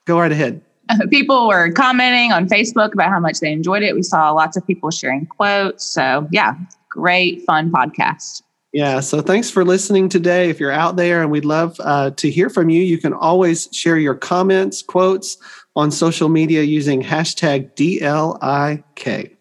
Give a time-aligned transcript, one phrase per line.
[0.04, 0.62] go right ahead.
[1.10, 3.96] People were commenting on Facebook about how much they enjoyed it.
[3.96, 5.84] We saw lots of people sharing quotes.
[5.84, 6.54] So, yeah,
[6.90, 8.42] great, fun podcast.
[8.72, 10.48] Yeah, so thanks for listening today.
[10.48, 13.68] If you're out there and we'd love uh, to hear from you, you can always
[13.72, 15.38] share your comments, quotes
[15.74, 19.36] on social media using hashtag DLIK.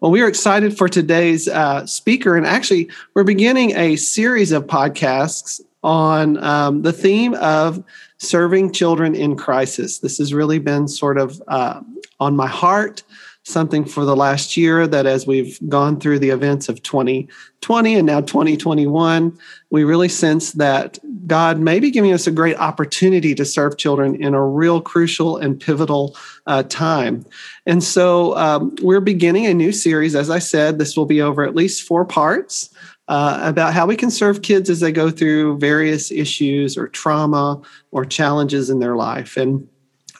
[0.00, 4.66] Well, we are excited for today's uh, speaker, and actually, we're beginning a series of
[4.66, 7.84] podcasts on um, the theme of
[8.16, 9.98] serving children in crisis.
[9.98, 11.82] This has really been sort of uh,
[12.18, 13.02] on my heart
[13.50, 18.06] something for the last year that as we've gone through the events of 2020 and
[18.06, 19.38] now 2021,
[19.70, 24.14] we really sense that God may be giving us a great opportunity to serve children
[24.14, 27.24] in a real crucial and pivotal uh, time.
[27.66, 30.14] And so um, we're beginning a new series.
[30.14, 32.70] As I said, this will be over at least four parts.
[33.08, 37.60] Uh, about how we can serve kids as they go through various issues or trauma
[37.90, 39.36] or challenges in their life.
[39.36, 39.68] And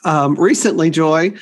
[0.04, 1.32] um, recently, Joy,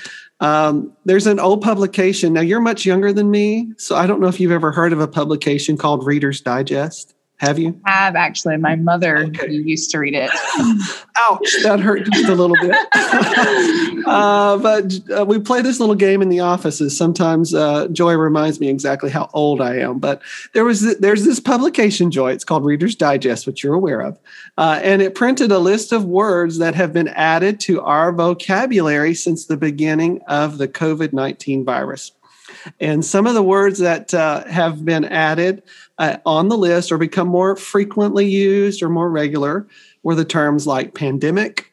[0.41, 2.33] um, there's an old publication.
[2.33, 5.01] Now, you're much younger than me, so I don't know if you've ever heard of
[5.01, 7.15] a publication called Reader's Digest.
[7.39, 7.81] Have you?
[7.85, 8.57] I have actually.
[8.57, 9.53] My mother okay.
[9.53, 10.29] used to read it.
[11.17, 12.75] Ouch, that hurt just a little bit.
[14.07, 16.97] uh, but uh, we play this little game in the offices.
[16.97, 20.01] Sometimes uh, Joy reminds me exactly how old I am.
[20.01, 20.21] But
[20.53, 22.33] there was there's this publication, Joy.
[22.33, 24.19] It's called Reader's Digest, which you're aware of,
[24.57, 29.15] uh, and it printed a list of words that have been added to our vocabulary
[29.15, 32.11] since the beginning of the COVID nineteen virus.
[32.81, 35.63] And some of the words that uh, have been added
[35.99, 39.67] uh, on the list or become more frequently used or more regular
[40.03, 41.73] were the terms like pandemic,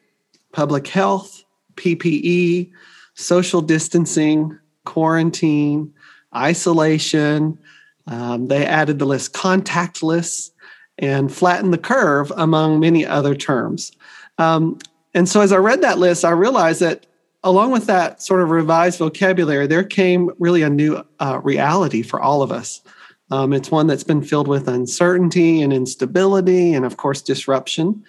[0.52, 1.44] public health,
[1.74, 2.70] PPE,
[3.14, 5.92] social distancing, quarantine,
[6.34, 7.58] isolation.
[8.06, 10.50] Um, they added the list contactless
[10.98, 13.92] and flatten the curve, among many other terms.
[14.38, 14.78] Um,
[15.14, 17.06] and so as I read that list, I realized that
[17.44, 22.20] along with that sort of revised vocabulary, there came really a new uh, reality for
[22.20, 22.82] all of us.
[23.30, 28.04] Um, it's one that's been filled with uncertainty and instability, and of course, disruption.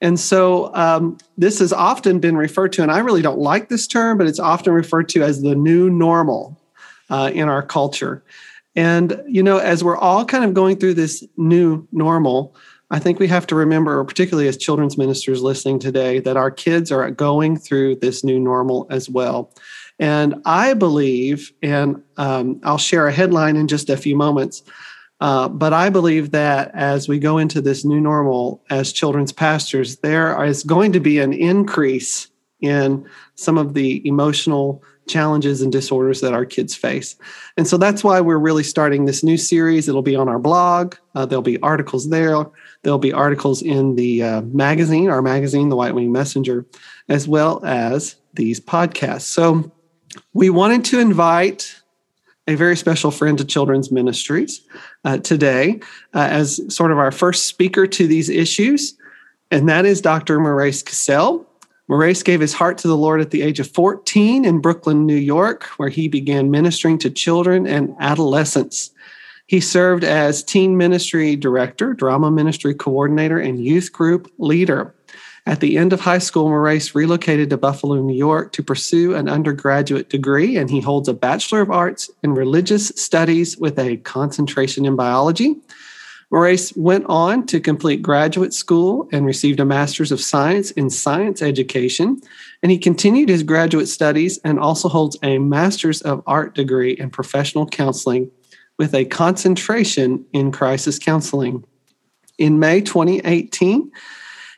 [0.00, 3.86] And so, um, this has often been referred to, and I really don't like this
[3.86, 6.60] term, but it's often referred to as the new normal
[7.10, 8.24] uh, in our culture.
[8.74, 12.56] And, you know, as we're all kind of going through this new normal,
[12.90, 16.90] I think we have to remember, particularly as children's ministers listening today, that our kids
[16.90, 19.52] are going through this new normal as well.
[20.02, 24.64] And I believe, and um, I'll share a headline in just a few moments,
[25.20, 29.98] uh, but I believe that as we go into this new normal as children's pastors,
[29.98, 32.26] there is going to be an increase
[32.60, 37.14] in some of the emotional challenges and disorders that our kids face.
[37.56, 39.88] And so that's why we're really starting this new series.
[39.88, 42.44] It'll be on our blog, uh, there'll be articles there.
[42.82, 46.66] There'll be articles in the uh, magazine, our magazine, The White Wing Messenger,
[47.08, 49.22] as well as these podcasts.
[49.22, 49.70] So
[50.32, 51.82] we wanted to invite
[52.48, 54.62] a very special friend to Children's Ministries
[55.04, 55.80] uh, today
[56.14, 58.94] uh, as sort of our first speaker to these issues,
[59.50, 60.40] and that is Dr.
[60.40, 61.46] Maurice Cassell.
[61.88, 65.14] Maurice gave his heart to the Lord at the age of 14 in Brooklyn, New
[65.14, 68.90] York, where he began ministering to children and adolescents.
[69.46, 74.94] He served as teen ministry director, drama ministry coordinator, and youth group leader.
[75.44, 79.28] At the end of high school, Maurice relocated to Buffalo, New York to pursue an
[79.28, 84.86] undergraduate degree, and he holds a Bachelor of Arts in Religious Studies with a concentration
[84.86, 85.56] in biology.
[86.30, 91.42] Maurice went on to complete graduate school and received a Master's of Science in Science
[91.42, 92.22] Education.
[92.62, 97.10] And he continued his graduate studies and also holds a Master's of Art degree in
[97.10, 98.30] Professional Counseling
[98.78, 101.64] with a concentration in crisis counseling.
[102.38, 103.92] In May 2018,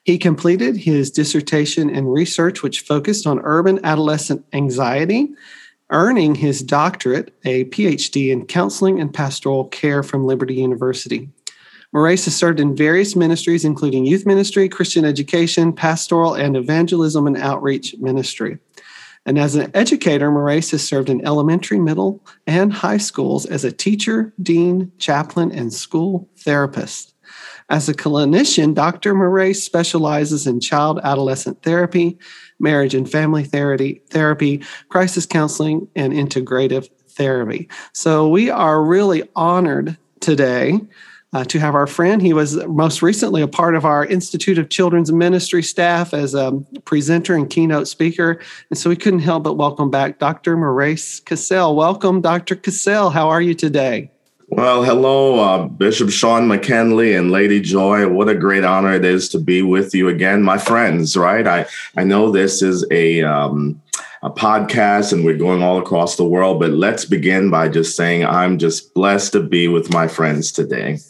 [0.05, 5.33] he completed his dissertation and research, which focused on urban adolescent anxiety,
[5.91, 11.31] earning his doctorate, a PhD in counseling and pastoral care from Liberty University.
[11.93, 17.37] Maurice has served in various ministries, including youth ministry, Christian education, pastoral, and evangelism and
[17.37, 18.59] outreach ministry.
[19.27, 23.73] And as an educator, Maurice has served in elementary, middle, and high schools as a
[23.73, 27.14] teacher, dean, chaplain, and school therapist.
[27.71, 29.15] As a clinician, Dr.
[29.15, 32.19] Maurice specializes in child adolescent therapy,
[32.59, 37.69] marriage and family therapy, therapy, crisis counseling, and integrative therapy.
[37.93, 40.81] So we are really honored today
[41.33, 42.23] uh, to have our friend.
[42.23, 46.53] He was most recently a part of our Institute of Children's Ministry staff as a
[46.85, 48.41] presenter and keynote speaker.
[48.71, 50.57] And so we couldn't help but welcome back Dr.
[50.57, 51.75] Maurice Cassell.
[51.75, 52.55] Welcome, Dr.
[52.57, 53.11] Cassell.
[53.11, 54.11] How are you today?
[54.57, 58.09] Well, hello, uh, Bishop Sean McKinley and Lady Joy.
[58.09, 61.17] What a great honor it is to be with you again, my friends.
[61.17, 61.45] Right?
[61.45, 61.67] I
[61.97, 63.83] I know this is a um,
[64.23, 68.25] a podcast and we're going all across the world, but let's begin by just saying
[68.25, 71.01] I'm just blessed to be with my friends today.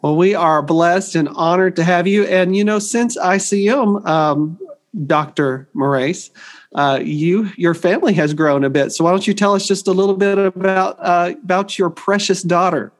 [0.00, 2.24] Well, we are blessed and honored to have you.
[2.24, 4.58] And, you know, since ICM, um,
[5.06, 5.68] Dr.
[5.74, 6.30] Maurice,
[6.76, 8.92] uh, you your family has grown a bit.
[8.92, 12.42] So why don't you tell us just a little bit about uh, about your precious
[12.42, 12.92] daughter?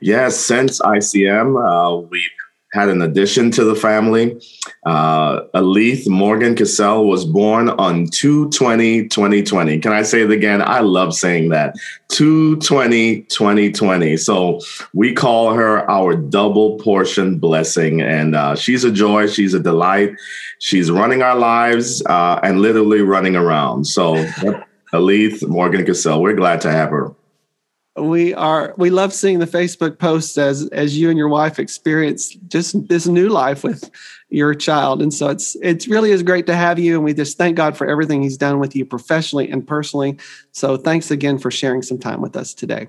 [0.00, 2.30] Yes, since ICM, uh, we've
[2.74, 4.36] had an addition to the family.
[4.84, 9.78] Uh, Aleth Morgan Cassell was born on 220 2020.
[9.78, 10.60] Can I say it again?
[10.60, 11.76] I love saying that.
[12.08, 14.16] 220 2020.
[14.16, 14.60] So
[14.92, 18.02] we call her our double portion blessing.
[18.02, 19.28] And uh, she's a joy.
[19.28, 20.10] She's a delight.
[20.58, 23.84] She's running our lives uh, and literally running around.
[23.84, 24.14] So,
[24.92, 27.12] Aleth Morgan Cassell, we're glad to have her
[27.96, 32.30] we are we love seeing the facebook posts as as you and your wife experience
[32.48, 33.88] just this new life with
[34.34, 35.00] your child.
[35.00, 37.76] And so it's it's really is great to have you and we just thank god
[37.76, 40.18] for everything he's done with you professionally and personally.
[40.52, 42.88] So thanks again for sharing some time with us today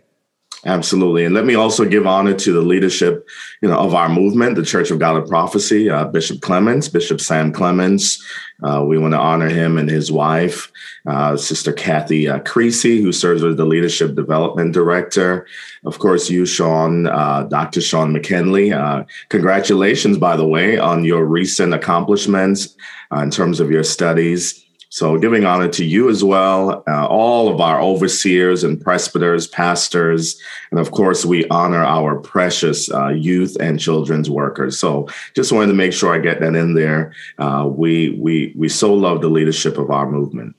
[0.65, 1.25] Absolutely.
[1.25, 3.27] And let me also give honor to the leadership,
[3.61, 7.21] you know, of our movement, the Church of God of Prophecy, uh, Bishop Clements, Bishop
[7.21, 8.23] Sam Clements.
[8.63, 10.71] Uh, we want to honor him and his wife,
[11.07, 15.45] uh, Sister Kathy uh, Creasy, who serves as the Leadership Development Director.
[15.85, 17.79] Of course, you, Sean, uh, Dr.
[17.81, 18.73] Sean McKinley.
[18.73, 22.75] Uh, congratulations, by the way, on your recent accomplishments
[23.15, 24.64] uh, in terms of your studies.
[24.95, 30.39] So, giving honor to you as well, uh, all of our overseers and presbyters, pastors,
[30.71, 34.79] and of course, we honor our precious uh, youth and children's workers.
[34.79, 37.13] So, just wanted to make sure I get that in there.
[37.37, 40.55] Uh, we we we so love the leadership of our movement.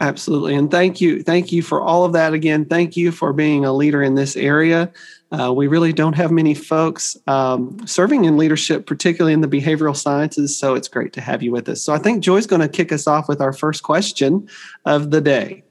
[0.00, 2.34] Absolutely, and thank you, thank you for all of that.
[2.34, 4.92] Again, thank you for being a leader in this area.
[5.30, 9.96] Uh, we really don't have many folks um, serving in leadership, particularly in the behavioral
[9.96, 10.56] sciences.
[10.56, 11.82] So it's great to have you with us.
[11.82, 14.48] So I think Joy's going to kick us off with our first question
[14.86, 15.64] of the day.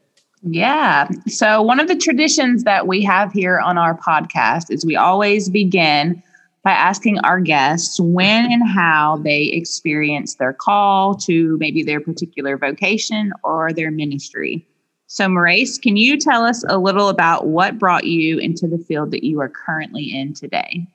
[0.44, 1.10] Yeah.
[1.28, 5.50] So one of the traditions that we have here on our podcast is we always
[5.50, 6.22] begin
[6.64, 12.58] by asking our guests when and how they experience their call to maybe their particular
[12.58, 14.68] vocation or their ministry.
[15.08, 19.12] So, Maurice, can you tell us a little about what brought you into the field
[19.12, 20.86] that you are currently in today?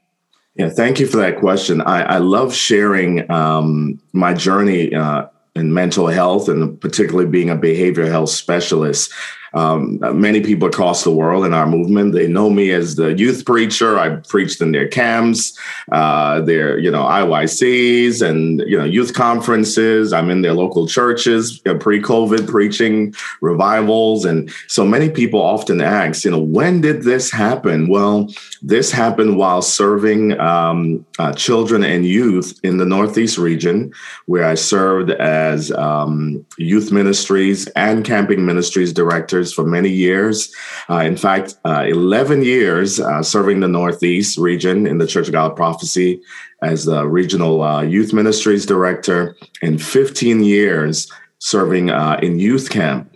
[0.55, 1.81] Yeah, thank you for that question.
[1.81, 7.57] I, I love sharing um, my journey uh, in mental health and particularly being a
[7.57, 9.13] behavioral health specialist.
[9.55, 13.45] Um, many people across the world in our movement, they know me as the youth
[13.45, 13.99] preacher.
[13.99, 15.59] I preached in their camps,
[15.91, 20.13] uh, their, you know, IYCs and, you know, youth conferences.
[20.13, 24.25] I'm in their local churches you know, pre-COVID preaching revivals.
[24.25, 27.89] And so many people often ask, you know, when did this happen?
[27.89, 28.29] Well,
[28.63, 33.93] this happened while serving um, uh, children and youth in the Northeast region,
[34.27, 40.55] where I served as um, youth ministries and camping ministries director for many years.
[40.91, 45.33] Uh, in fact, uh, 11 years uh, serving the Northeast region in the Church of
[45.33, 46.21] God Prophecy
[46.63, 53.11] as the regional uh, youth ministries director, and 15 years serving uh, in youth camp.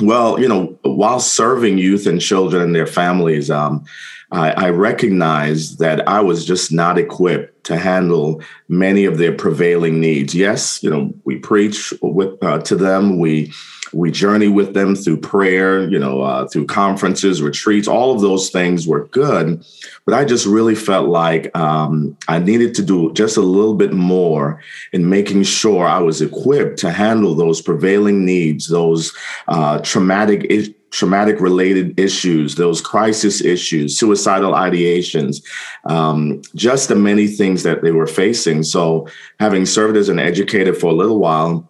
[0.00, 3.84] Well, you know, while serving youth and children and their families, um,
[4.30, 10.34] I, recognized that I was just not equipped to handle many of their prevailing needs.
[10.34, 13.52] Yes, you know, we preach with uh, to them, we
[13.92, 17.88] we journey with them through prayer, you know, uh, through conferences, retreats.
[17.88, 19.64] All of those things were good,
[20.04, 23.92] but I just really felt like um, I needed to do just a little bit
[23.92, 29.14] more in making sure I was equipped to handle those prevailing needs, those
[29.48, 30.50] uh, traumatic
[30.90, 35.42] traumatic related issues, those crisis issues, suicidal ideations,
[35.84, 38.62] um, just the many things that they were facing.
[38.62, 41.67] So, having served as an educator for a little while,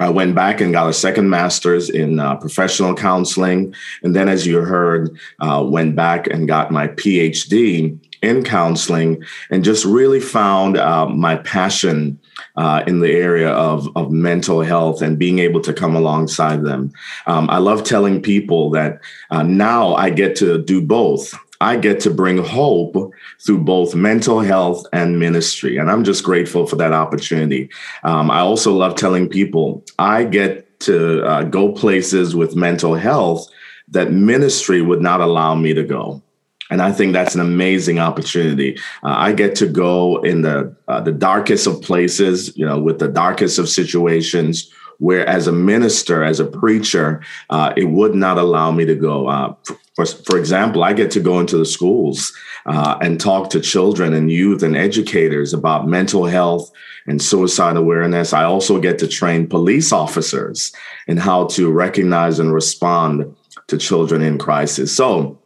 [0.00, 3.74] I went back and got a second master's in uh, professional counseling.
[4.02, 9.64] And then, as you heard, uh, went back and got my PhD in counseling and
[9.64, 12.18] just really found uh, my passion
[12.56, 16.92] uh, in the area of, of mental health and being able to come alongside them.
[17.26, 21.34] Um, I love telling people that uh, now I get to do both.
[21.60, 25.76] I get to bring hope through both mental health and ministry.
[25.76, 27.70] And I'm just grateful for that opportunity.
[28.02, 33.46] Um, I also love telling people I get to uh, go places with mental health
[33.88, 36.22] that ministry would not allow me to go.
[36.70, 38.78] And I think that's an amazing opportunity.
[39.02, 43.00] Uh, I get to go in the uh, the darkest of places, you know, with
[43.00, 48.38] the darkest of situations, where as a minister, as a preacher, uh, it would not
[48.38, 49.26] allow me to go.
[49.26, 49.54] Uh,
[49.96, 52.32] for, for example, I get to go into the schools
[52.66, 56.70] uh, and talk to children and youth and educators about mental health
[57.06, 58.32] and suicide awareness.
[58.32, 60.72] I also get to train police officers
[61.06, 63.34] in how to recognize and respond
[63.66, 64.94] to children in crisis.
[64.94, 65.38] So,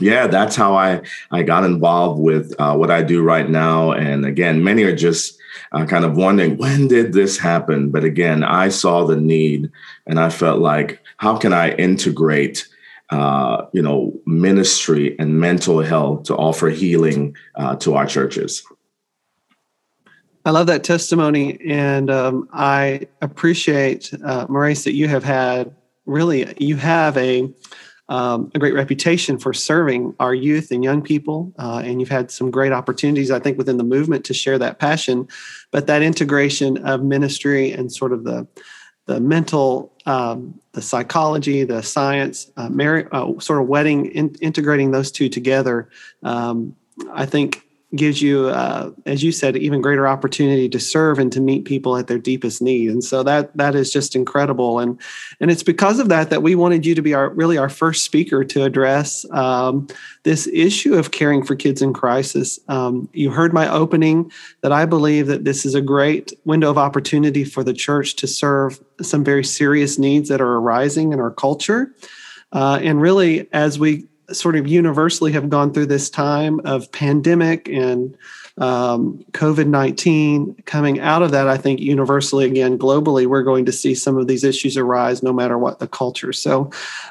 [0.00, 3.92] yeah, that's how I I got involved with uh, what I do right now.
[3.92, 5.38] And again, many are just
[5.72, 7.90] uh, kind of wondering when did this happen.
[7.90, 9.70] But again, I saw the need,
[10.06, 12.66] and I felt like, how can I integrate?
[13.12, 18.62] Uh, you know, ministry and mental health to offer healing uh, to our churches.
[20.46, 25.74] I love that testimony, and um, I appreciate, uh, Maurice, that you have had
[26.06, 27.52] really you have a
[28.08, 32.30] um, a great reputation for serving our youth and young people, uh, and you've had
[32.30, 35.28] some great opportunities, I think, within the movement to share that passion.
[35.70, 38.48] But that integration of ministry and sort of the
[39.06, 44.90] the mental, um, the psychology, the science, uh, marry, uh, sort of wedding, in, integrating
[44.90, 45.88] those two together,
[46.22, 46.74] um,
[47.12, 51.40] I think gives you, uh, as you said, even greater opportunity to serve and to
[51.40, 52.90] meet people at their deepest need.
[52.90, 54.78] And so that that is just incredible.
[54.78, 54.98] And
[55.40, 58.04] and it's because of that that we wanted you to be our really our first
[58.04, 59.86] speaker to address um,
[60.22, 62.58] this issue of caring for kids in crisis.
[62.68, 64.30] Um, you heard my opening
[64.62, 68.26] that I believe that this is a great window of opportunity for the church to
[68.26, 71.94] serve some very serious needs that are arising in our culture.
[72.52, 77.68] Uh, and really, as we sort of universally have gone through this time of pandemic
[77.68, 78.16] and
[78.58, 80.62] um, COVID 19.
[80.64, 84.26] Coming out of that, I think universally, again, globally, we're going to see some of
[84.26, 86.32] these issues arise no matter what the culture.
[86.32, 86.70] So,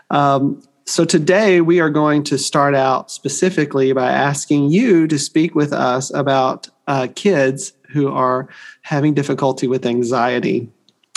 [0.09, 5.55] um, so today we are going to start out specifically by asking you to speak
[5.55, 8.49] with us about uh, kids who are
[8.81, 10.69] having difficulty with anxiety.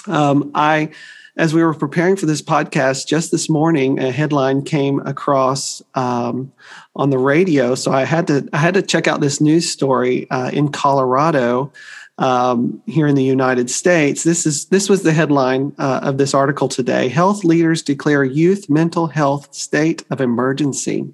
[0.07, 0.91] Um, I
[1.37, 6.53] as we were preparing for this podcast just this morning, a headline came across um,
[6.95, 7.75] on the radio.
[7.75, 11.73] So I had to I had to check out this news story uh, in Colorado.
[12.17, 16.33] Um, here in the United States, this is this was the headline uh, of this
[16.33, 17.09] article today.
[17.09, 21.13] Health leaders declare youth mental health state of emergency,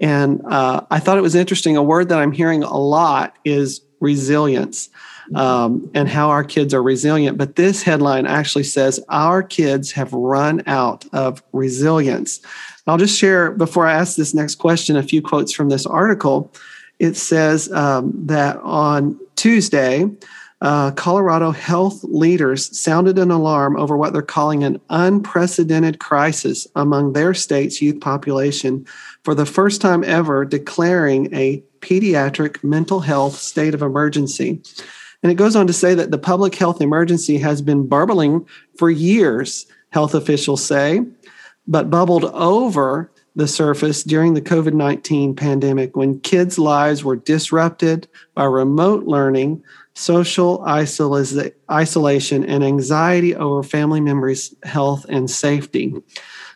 [0.00, 1.76] and uh, I thought it was interesting.
[1.76, 4.88] A word that I'm hearing a lot is resilience
[5.34, 7.38] um, and how our kids are resilient.
[7.38, 12.40] But this headline actually says our kids have run out of resilience.
[12.86, 16.52] I'll just share before I ask this next question a few quotes from this article.
[16.98, 20.08] It says um, that on Tuesday,
[20.60, 27.12] uh, Colorado health leaders sounded an alarm over what they're calling an unprecedented crisis among
[27.12, 28.86] their state's youth population
[29.24, 34.62] for the first time ever, declaring a pediatric mental health state of emergency.
[35.24, 38.90] And it goes on to say that the public health emergency has been burbling for
[38.90, 41.00] years, health officials say,
[41.66, 48.06] but bubbled over the surface during the COVID 19 pandemic when kids' lives were disrupted
[48.34, 55.94] by remote learning, social isolation, and anxiety over family members' health and safety.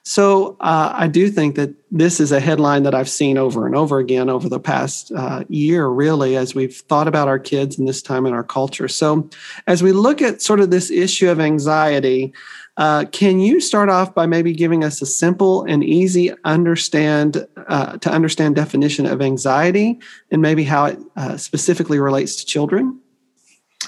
[0.08, 3.76] So uh, I do think that this is a headline that I've seen over and
[3.76, 7.86] over again over the past uh, year, really, as we've thought about our kids and
[7.86, 8.88] this time in our culture.
[8.88, 9.28] So
[9.66, 12.32] as we look at sort of this issue of anxiety,
[12.78, 17.98] uh, can you start off by maybe giving us a simple and easy understand uh,
[17.98, 19.98] to understand definition of anxiety
[20.30, 22.98] and maybe how it uh, specifically relates to children?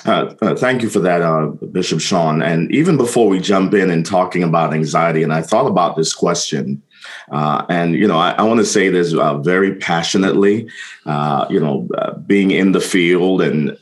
[0.06, 2.42] Uh, uh, thank you for that, uh, Bishop Sean.
[2.42, 6.14] And even before we jump in and talking about anxiety, and I thought about this
[6.14, 6.82] question,
[7.30, 10.68] uh, and you know, I, I want to say this uh, very passionately.
[11.06, 11.88] Uh, you know,
[12.26, 13.76] being in the field and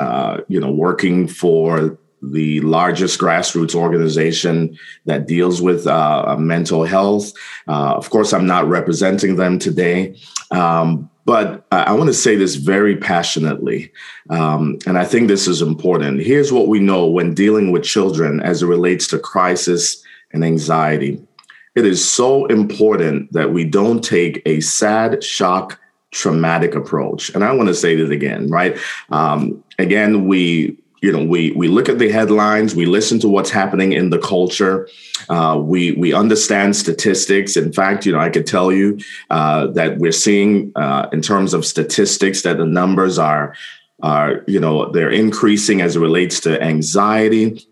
[0.48, 5.86] you know working for the largest grassroots organization that deals with
[6.38, 7.32] mental health.
[7.66, 10.16] of course, I'm not representing them today.
[10.50, 13.92] Um, but I want to say this very passionately,
[14.30, 16.22] um, and I think this is important.
[16.22, 21.22] Here's what we know when dealing with children as it relates to crisis and anxiety.
[21.74, 25.78] It is so important that we don't take a sad shock
[26.12, 27.28] traumatic approach.
[27.34, 28.78] And I want to say this again, right?
[29.10, 33.50] Um, again, we you know we we look at the headlines we listen to what's
[33.50, 34.88] happening in the culture.
[35.28, 37.56] Uh, we we understand statistics.
[37.56, 38.98] In fact you know i could tell you
[39.30, 43.54] uh, that we're seeing uh, in terms of statistics that the numbers are
[44.02, 47.64] are you know they're increasing as it relates to anxiety.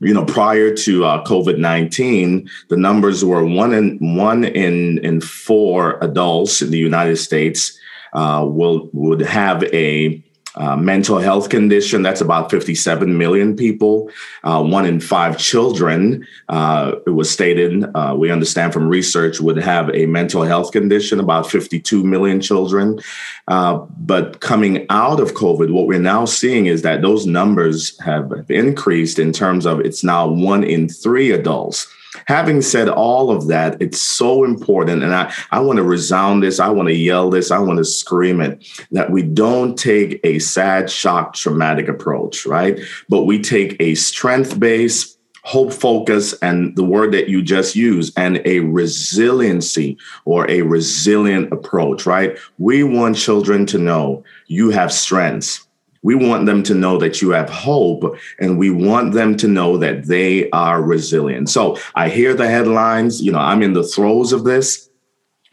[0.00, 5.98] You know prior to uh, covid-19 the numbers were one in one in in four
[6.00, 7.76] adults in the united states
[8.12, 10.22] uh, will would have a
[10.58, 12.02] uh, mental health condition.
[12.02, 14.10] That's about 57 million people.
[14.42, 19.56] Uh, one in five children, uh, it was stated, uh, we understand from research, would
[19.56, 22.98] have a mental health condition, about 52 million children.
[23.46, 28.32] Uh, but coming out of COVID, what we're now seeing is that those numbers have
[28.48, 31.86] increased in terms of it's now one in three adults
[32.28, 35.02] having said all of that, it's so important.
[35.02, 37.86] And I, I want to resound this, I want to yell this, I want to
[37.86, 42.78] scream it that we don't take a sad, shock, traumatic approach, right?
[43.08, 48.12] But we take a strength based, hope focus and the word that you just used
[48.18, 54.92] and a resiliency or a resilient approach right we want children to know you have
[54.92, 55.67] strengths
[56.02, 59.76] we want them to know that you have hope and we want them to know
[59.78, 61.48] that they are resilient.
[61.48, 64.88] So I hear the headlines, you know, I'm in the throes of this.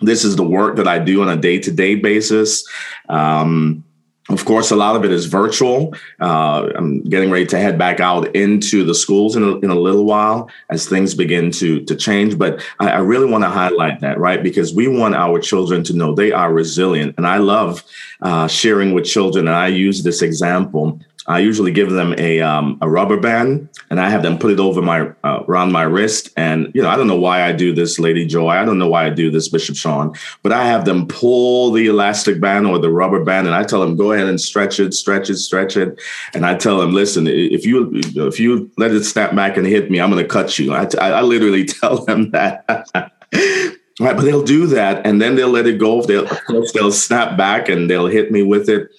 [0.02, 2.68] This is the work that I do on a day to day basis.
[3.08, 3.85] Um,
[4.30, 5.94] of course, a lot of it is virtual.
[6.20, 9.76] Uh, I'm getting ready to head back out into the schools in a, in a
[9.76, 12.36] little while as things begin to, to change.
[12.38, 14.42] But I, I really want to highlight that, right?
[14.42, 17.14] Because we want our children to know they are resilient.
[17.18, 17.84] And I love
[18.22, 19.48] uh, sharing with children.
[19.48, 24.00] And I use this example I usually give them a um, a rubber band, and
[24.00, 26.30] I have them put it over my uh, around my wrist.
[26.38, 28.50] And you know, I don't know why I do this, Lady Joy.
[28.50, 30.14] I don't know why I do this, Bishop Sean.
[30.44, 33.82] But I have them pull the elastic band or the rubber band, and I tell
[33.82, 36.00] them go ahead and stretch it, stretch it, stretch it.
[36.36, 39.90] And I tell them, listen, if you if you let it snap back and hit
[39.90, 40.74] me, I'm going to cut you.
[40.74, 42.66] I, I literally tell them that.
[44.00, 46.04] right, but they'll do that, and then they'll let it go.
[46.04, 46.30] They'll
[46.76, 48.92] they'll snap back and they'll hit me with it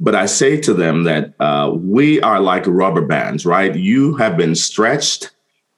[0.00, 3.74] but I say to them that uh, we are like rubber bands, right?
[3.74, 5.30] You have been stretched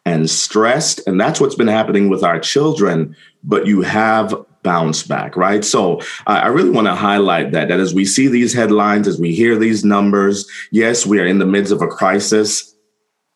[0.06, 5.36] and stressed, and that's what's been happening with our children, but you have bounced back,
[5.36, 5.64] right?
[5.64, 9.34] So I really want to highlight that, that as we see these headlines, as we
[9.34, 12.74] hear these numbers, yes, we are in the midst of a crisis.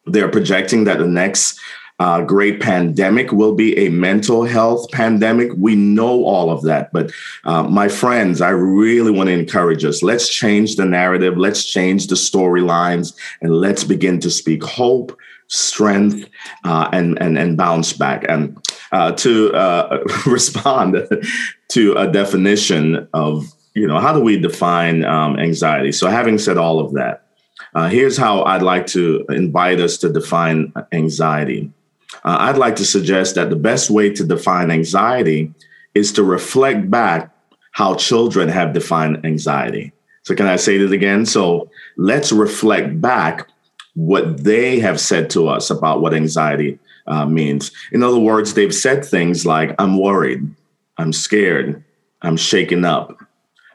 [0.04, 1.58] They're projecting that the next
[1.98, 5.50] uh, great pandemic will be a mental health pandemic.
[5.56, 6.92] We know all of that.
[6.92, 7.10] But
[7.44, 10.02] uh, my friends, I really want to encourage us.
[10.02, 11.38] Let's change the narrative.
[11.38, 15.16] Let's change the storylines and let's begin to speak hope,
[15.48, 16.28] strength,
[16.64, 18.26] uh, and, and, and bounce back.
[18.28, 18.58] And
[18.92, 20.96] uh, to uh, respond
[21.68, 25.92] to a definition of, you know, how do we define um, anxiety?
[25.92, 27.22] So having said all of that,
[27.74, 31.72] uh, here's how I'd like to invite us to define anxiety
[32.24, 35.52] uh, I'd like to suggest that the best way to define anxiety
[35.94, 37.30] is to reflect back
[37.72, 39.92] how children have defined anxiety.
[40.22, 41.26] So, can I say that again?
[41.26, 43.48] So, let's reflect back
[43.94, 47.70] what they have said to us about what anxiety uh, means.
[47.92, 50.48] In other words, they've said things like, I'm worried,
[50.98, 51.82] I'm scared,
[52.22, 53.18] I'm shaken up,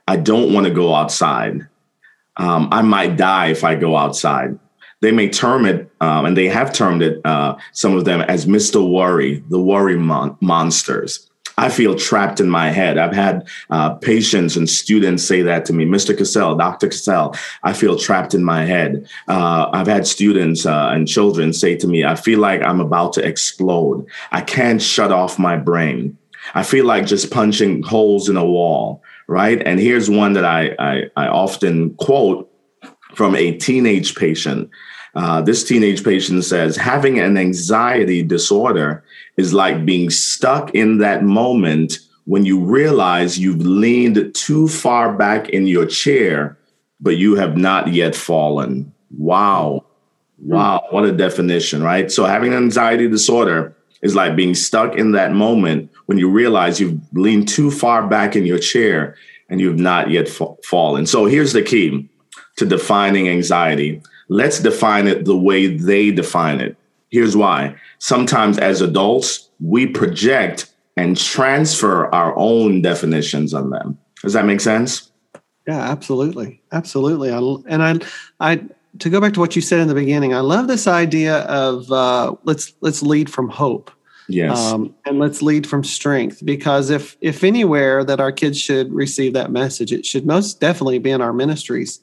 [0.08, 1.68] I don't want to go outside,
[2.38, 4.60] um, I might die if I go outside
[5.02, 8.46] they may term it, um, and they have termed it, uh, some of them as
[8.46, 8.88] Mr.
[8.88, 11.28] Worry, the worry mon- monsters.
[11.58, 12.98] I feel trapped in my head.
[12.98, 16.18] I've had uh, patients and students say that to me, Mr.
[16.18, 16.88] Cassell, Dr.
[16.88, 19.08] Cassell, I feel trapped in my head.
[19.28, 23.14] Uh, I've had students uh, and children say to me, I feel like I'm about
[23.14, 24.08] to explode.
[24.32, 26.18] I can't shut off my brain.
[26.56, 29.62] I feel like just punching holes in a wall, right?
[29.64, 32.52] And here's one that I, I, I often quote
[33.14, 34.70] from a teenage patient
[35.16, 39.04] uh, this teenage patient says having an anxiety disorder
[39.38, 45.50] is like being stuck in that moment when you realize you've leaned too far back
[45.50, 46.58] in your chair,
[47.00, 48.94] but you have not yet fallen.
[49.18, 49.86] Wow.
[50.38, 50.86] Wow.
[50.92, 52.12] What a definition, right?
[52.12, 56.80] So having an anxiety disorder is like being stuck in that moment when you realize
[56.80, 59.16] you've leaned too far back in your chair
[59.50, 61.06] and you've not yet fa- fallen.
[61.06, 62.10] So here's the key
[62.58, 66.78] to defining anxiety let's define it the way they define it.
[67.10, 67.76] Here's why.
[68.00, 74.00] Sometimes as adults, we project and transfer our own definitions on them.
[74.24, 75.12] Does that make sense?
[75.68, 76.62] Yeah, absolutely.
[76.72, 77.30] Absolutely.
[77.30, 78.00] I, and I,
[78.40, 78.64] I,
[79.00, 81.92] to go back to what you said in the beginning, I love this idea of
[81.92, 83.92] uh, let's let's lead from hope.
[84.30, 84.58] Yes.
[84.58, 89.34] Um, and let's lead from strength because if if anywhere that our kids should receive
[89.34, 92.00] that message, it should most definitely be in our ministries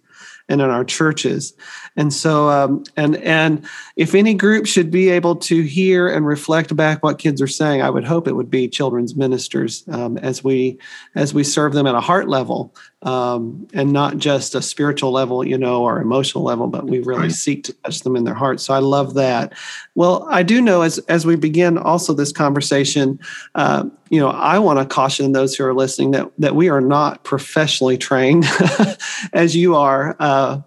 [0.48, 1.52] and in our churches.
[1.96, 6.74] And so, um, and and if any group should be able to hear and reflect
[6.74, 10.42] back what kids are saying, I would hope it would be children's ministers um, as
[10.42, 10.78] we
[11.14, 15.46] as we serve them at a heart level um, and not just a spiritual level,
[15.46, 17.32] you know, or emotional level, but we really right.
[17.32, 18.64] seek to touch them in their hearts.
[18.64, 19.52] So I love that.
[19.94, 23.20] Well, I do know as as we begin also this conversation,
[23.54, 26.80] uh, you know, I want to caution those who are listening that that we are
[26.80, 28.46] not professionally trained
[29.32, 30.61] as you are, uh,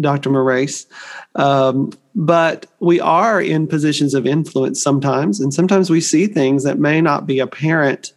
[0.00, 0.30] Dr.
[0.30, 0.86] Maurice.
[1.34, 6.78] Um, but we are in positions of influence sometimes, and sometimes we see things that
[6.78, 8.12] may not be apparent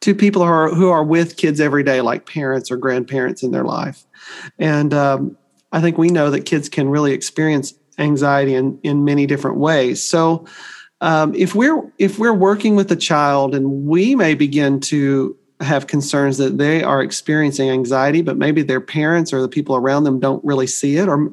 [0.00, 3.50] to people who are who are with kids every day, like parents or grandparents in
[3.50, 4.04] their life.
[4.58, 5.36] And um,
[5.72, 10.02] I think we know that kids can really experience anxiety in in many different ways.
[10.02, 10.46] So
[11.00, 15.88] um, if we're if we're working with a child and we may begin to have
[15.88, 20.20] concerns that they are experiencing anxiety, but maybe their parents or the people around them
[20.20, 21.32] don't really see it, or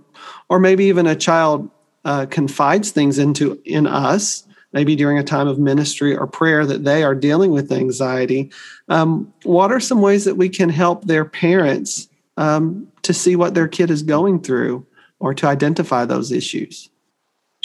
[0.49, 1.69] or maybe even a child
[2.03, 4.43] uh, confides things into in us
[4.75, 8.51] maybe during a time of ministry or prayer that they are dealing with anxiety.
[8.89, 13.53] Um, what are some ways that we can help their parents um, to see what
[13.53, 14.85] their kid is going through
[15.19, 16.89] or to identify those issues?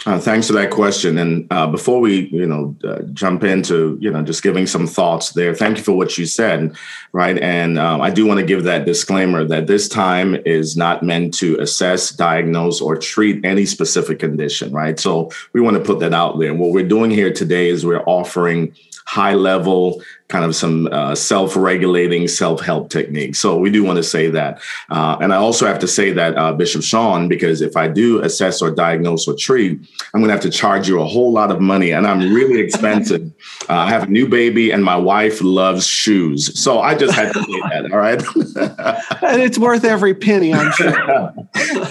[0.06, 1.18] Uh, thanks for that question.
[1.18, 5.32] And uh, before we, you know, uh, jump into, you know, just giving some thoughts
[5.32, 6.74] there, thank you for what you said,
[7.12, 7.36] right?
[7.36, 11.34] And um, I do want to give that disclaimer that this time is not meant
[11.34, 14.98] to assess, diagnose, or treat any specific condition, right?
[14.98, 16.50] So we want to put that out there.
[16.50, 21.14] And what we're doing here today is we're offering high level kind of some uh,
[21.14, 23.38] self-regulating self-help techniques.
[23.38, 26.36] So we do want to say that uh, and i also have to say that
[26.36, 29.78] uh, bishop sean because if i do assess or diagnose or treat
[30.14, 32.60] i'm going to have to charge you a whole lot of money and i'm really
[32.60, 33.30] expensive.
[33.68, 36.58] Uh, i have a new baby and my wife loves shoes.
[36.58, 38.20] So i just had to say that all right?
[39.22, 41.32] And it's worth every penny i'm sure.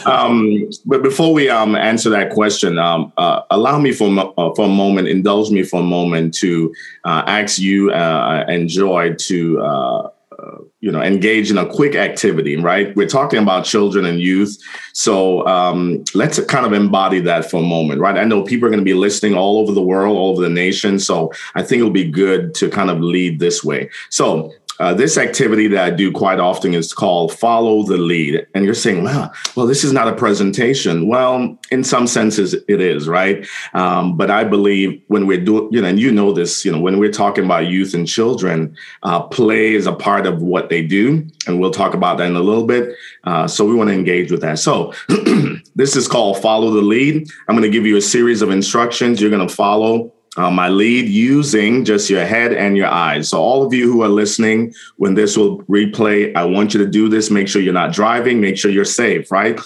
[0.06, 4.66] Um, but before we um, answer that question um, uh, allow me for, uh, for
[4.66, 6.74] a moment indulge me for a moment to
[7.06, 12.96] ask you uh, enjoy to uh, uh, you know engage in a quick activity right?
[12.96, 14.58] We're talking about children and youth.
[14.94, 18.18] So um, let's kind of embody that for a moment right?
[18.18, 20.50] I know people are going to be listening all over the world all over the
[20.50, 21.00] nation.
[21.00, 23.90] So i think it'll be good to kind of lead this way.
[24.10, 28.48] So uh, this activity that I do quite often is called follow the lead.
[28.56, 31.08] And you're saying, well, well, this is not a presentation.
[31.08, 33.46] Well, in some senses, it is, right?
[33.74, 36.80] Um, but I believe when we're doing, you know, and you know this, you know,
[36.80, 40.82] when we're talking about youth and children, uh, play is a part of what they
[40.82, 41.28] do.
[41.46, 42.96] And we'll talk about that in a little bit.
[43.26, 44.60] Uh, so we want to engage with that.
[44.60, 44.94] So
[45.76, 47.28] this is called follow the lead.
[47.48, 51.10] I'm going to give you a series of instructions you're going to follow my lead
[51.10, 53.30] using just your head and your eyes.
[53.30, 56.90] So, all of you who are listening, when this will replay, I want you to
[56.90, 57.32] do this.
[57.32, 59.60] Make sure you're not driving, make sure you're safe, right?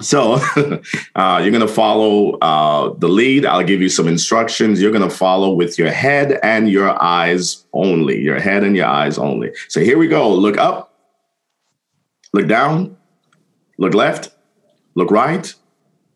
[0.00, 0.34] So,
[1.16, 3.46] uh, you're going to follow uh, the lead.
[3.46, 4.80] I'll give you some instructions.
[4.80, 8.86] You're going to follow with your head and your eyes only, your head and your
[8.86, 9.52] eyes only.
[9.68, 10.32] So, here we go.
[10.32, 10.94] Look up,
[12.32, 12.96] look down,
[13.78, 14.30] look left,
[14.94, 15.52] look right,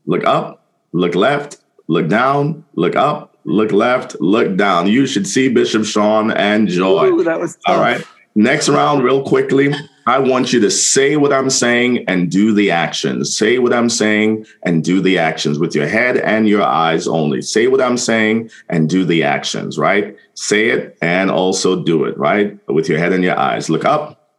[0.06, 1.56] look up, look left,
[1.88, 4.86] look down, look up, look left, look down.
[4.86, 7.06] You should see Bishop Sean and Joy.
[7.06, 7.76] Ooh, that was tough.
[7.76, 8.04] All right.
[8.34, 9.72] Next round, real quickly.
[10.06, 13.34] I want you to say what I'm saying and do the actions.
[13.36, 17.40] Say what I'm saying and do the actions with your head and your eyes only.
[17.40, 20.14] Say what I'm saying and do the actions, right?
[20.34, 22.58] Say it and also do it, right?
[22.68, 23.70] With your head and your eyes.
[23.70, 24.30] Look up,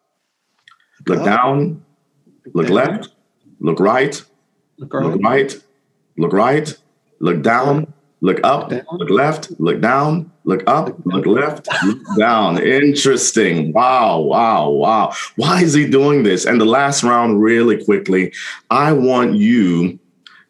[1.08, 1.84] look down,
[2.54, 2.76] look down.
[2.76, 3.10] left,
[3.60, 4.22] look right,
[4.78, 5.62] look right, look right,
[6.18, 6.78] look, right,
[7.20, 12.62] look down, look up, look left, look down, look up, look left, look down.
[12.62, 13.74] Interesting.
[13.74, 15.14] Wow, wow, wow.
[15.36, 16.46] Why is he doing this?
[16.46, 18.34] And the last round, really quickly,
[18.70, 20.00] I want you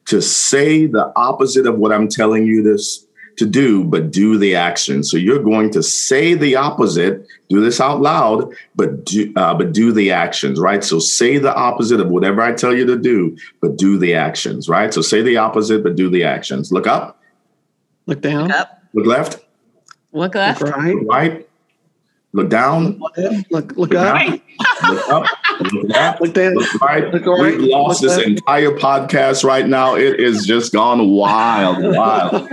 [0.06, 3.06] to say the opposite of what I'm telling you this
[3.38, 5.04] to do, but do the action.
[5.04, 9.74] So you're going to say the opposite, do this out loud, but do uh, but
[9.74, 10.84] do the actions, right?
[10.84, 14.70] So say the opposite of whatever I tell you to do, but do the actions,
[14.70, 14.94] right?
[14.94, 16.72] So say the opposite, but do the actions.
[16.72, 17.15] Look up,
[18.08, 18.48] Look down.
[18.48, 18.82] Look up.
[18.94, 19.40] Look left.
[20.12, 20.62] Look left.
[20.62, 20.96] Look right.
[20.96, 21.50] Look right.
[22.34, 23.00] Look down.
[23.00, 23.18] Look
[23.50, 24.14] look, look up.
[24.14, 24.44] Right.
[24.90, 25.26] Look up.
[25.72, 26.22] Look left.
[26.22, 26.54] Look down.
[26.56, 27.14] Look right.
[27.14, 27.58] Look right.
[27.58, 28.30] We've lost Look this left.
[28.30, 29.96] entire podcast right now.
[29.96, 32.50] It is just gone wild, wild.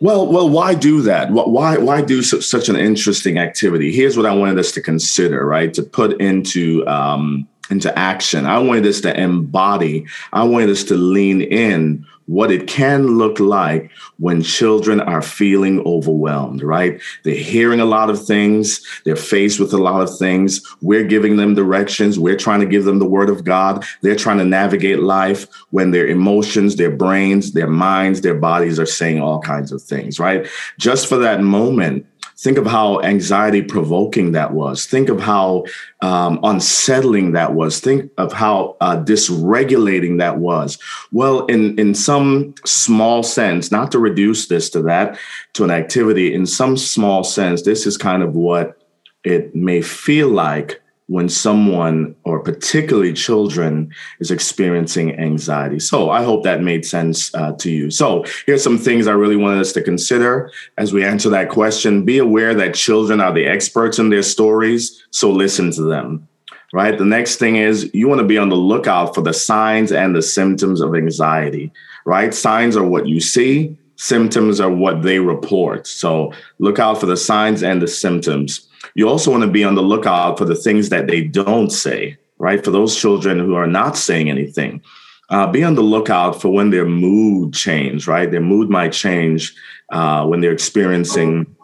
[0.00, 1.30] Well, well, why do that?
[1.30, 3.92] Why, why do su- such an interesting activity?
[3.92, 5.72] Here's what I wanted us to consider, right?
[5.74, 8.44] To put into um, into action.
[8.44, 10.06] I wanted us to embody.
[10.34, 15.80] I wanted us to lean in what it can look like when children are feeling
[15.86, 17.00] overwhelmed, right?
[17.24, 20.62] They're hearing a lot of things, they're faced with a lot of things.
[20.82, 23.84] We're giving them directions, we're trying to give them the word of God.
[24.02, 28.86] They're trying to navigate life when their emotions, their brains, their minds, their bodies are
[28.86, 30.46] saying all kinds of things, right?
[30.78, 32.06] Just for that moment,
[32.40, 34.86] Think of how anxiety provoking that was.
[34.86, 35.64] Think of how
[36.02, 37.80] um, unsettling that was.
[37.80, 40.78] Think of how uh, dysregulating that was.
[41.10, 45.18] Well, in, in some small sense, not to reduce this to that,
[45.54, 48.80] to an activity, in some small sense, this is kind of what
[49.24, 53.90] it may feel like when someone or particularly children
[54.20, 55.80] is experiencing anxiety.
[55.80, 57.90] So I hope that made sense uh, to you.
[57.90, 62.04] So here's some things I really wanted us to consider as we answer that question.
[62.04, 66.28] Be aware that children are the experts in their stories, so listen to them.
[66.74, 66.98] Right.
[66.98, 70.14] The next thing is you want to be on the lookout for the signs and
[70.14, 71.72] the symptoms of anxiety.
[72.04, 72.34] Right.
[72.34, 75.86] Signs are what you see, symptoms are what they report.
[75.86, 78.67] So look out for the signs and the symptoms.
[78.94, 82.16] You also want to be on the lookout for the things that they don't say,
[82.38, 82.64] right?
[82.64, 84.82] For those children who are not saying anything,
[85.30, 88.30] uh, be on the lookout for when their mood change, right?
[88.30, 89.54] Their mood might change
[89.90, 91.54] uh, when they're experiencing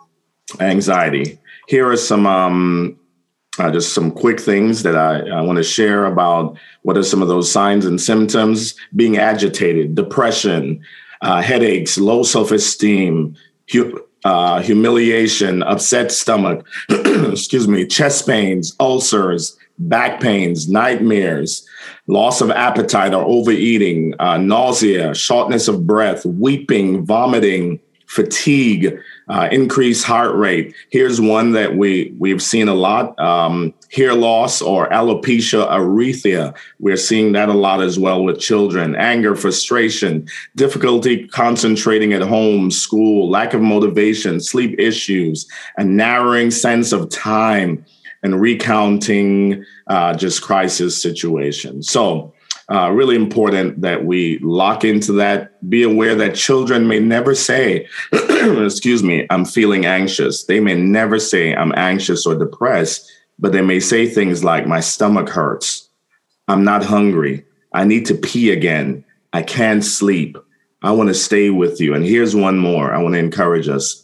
[0.61, 1.39] anxiety.
[1.67, 2.99] Here are some um,
[3.59, 7.23] uh, just some quick things that I, I want to share about what are some
[7.23, 10.85] of those signs and symptoms being agitated, depression,
[11.23, 13.37] uh, headaches, low self esteem,
[14.25, 21.67] uh, humiliation, upset stomach, excuse me, chest pains, ulcers, back pains, nightmares,
[22.07, 30.05] loss of appetite or overeating, uh, nausea, shortness of breath, weeping, vomiting, fatigue, uh, increased
[30.05, 30.75] heart rate.
[30.91, 36.55] Here's one that we we've seen a lot: um, hair loss or alopecia areata.
[36.79, 38.95] We're seeing that a lot as well with children.
[38.97, 46.93] Anger, frustration, difficulty concentrating at home, school, lack of motivation, sleep issues, a narrowing sense
[46.93, 47.85] of time,
[48.23, 51.89] and recounting uh, just crisis situations.
[51.89, 52.34] So
[52.71, 55.69] uh, really important that we lock into that.
[55.69, 60.45] Be aware that children may never say, excuse me, I'm feeling anxious.
[60.45, 64.81] They may never say, I'm anxious or depressed, but they may say things like, my
[64.81, 65.89] stomach hurts.
[66.49, 67.45] I'm not hungry.
[67.73, 69.05] I need to pee again.
[69.33, 70.39] I can't sleep.
[70.83, 71.95] I want to stay with you.
[71.95, 74.01] And here's one more I want to encourage us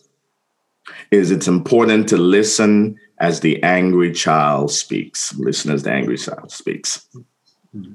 [1.10, 5.34] is it's important to listen as the angry child speaks.
[5.34, 7.06] Listen as the angry child speaks.
[7.76, 7.94] Mm-hmm.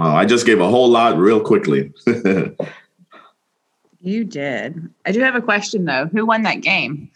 [0.00, 1.92] Wow, I just gave a whole lot real quickly.
[4.00, 4.88] you did.
[5.04, 6.06] I do have a question though.
[6.06, 7.10] Who won that game?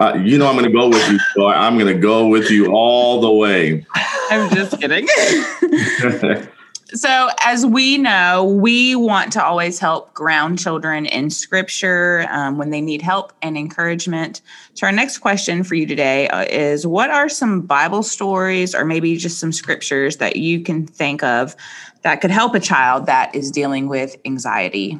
[0.00, 1.20] Uh, you know, I'm going to go with you.
[1.36, 3.86] So I'm going to go with you all the way.
[3.94, 5.06] I'm just kidding.
[6.92, 12.70] so, as we know, we want to always help ground children in scripture um, when
[12.70, 14.40] they need help and encouragement.
[14.74, 18.84] So, our next question for you today uh, is What are some Bible stories or
[18.84, 21.54] maybe just some scriptures that you can think of
[22.02, 24.98] that could help a child that is dealing with anxiety?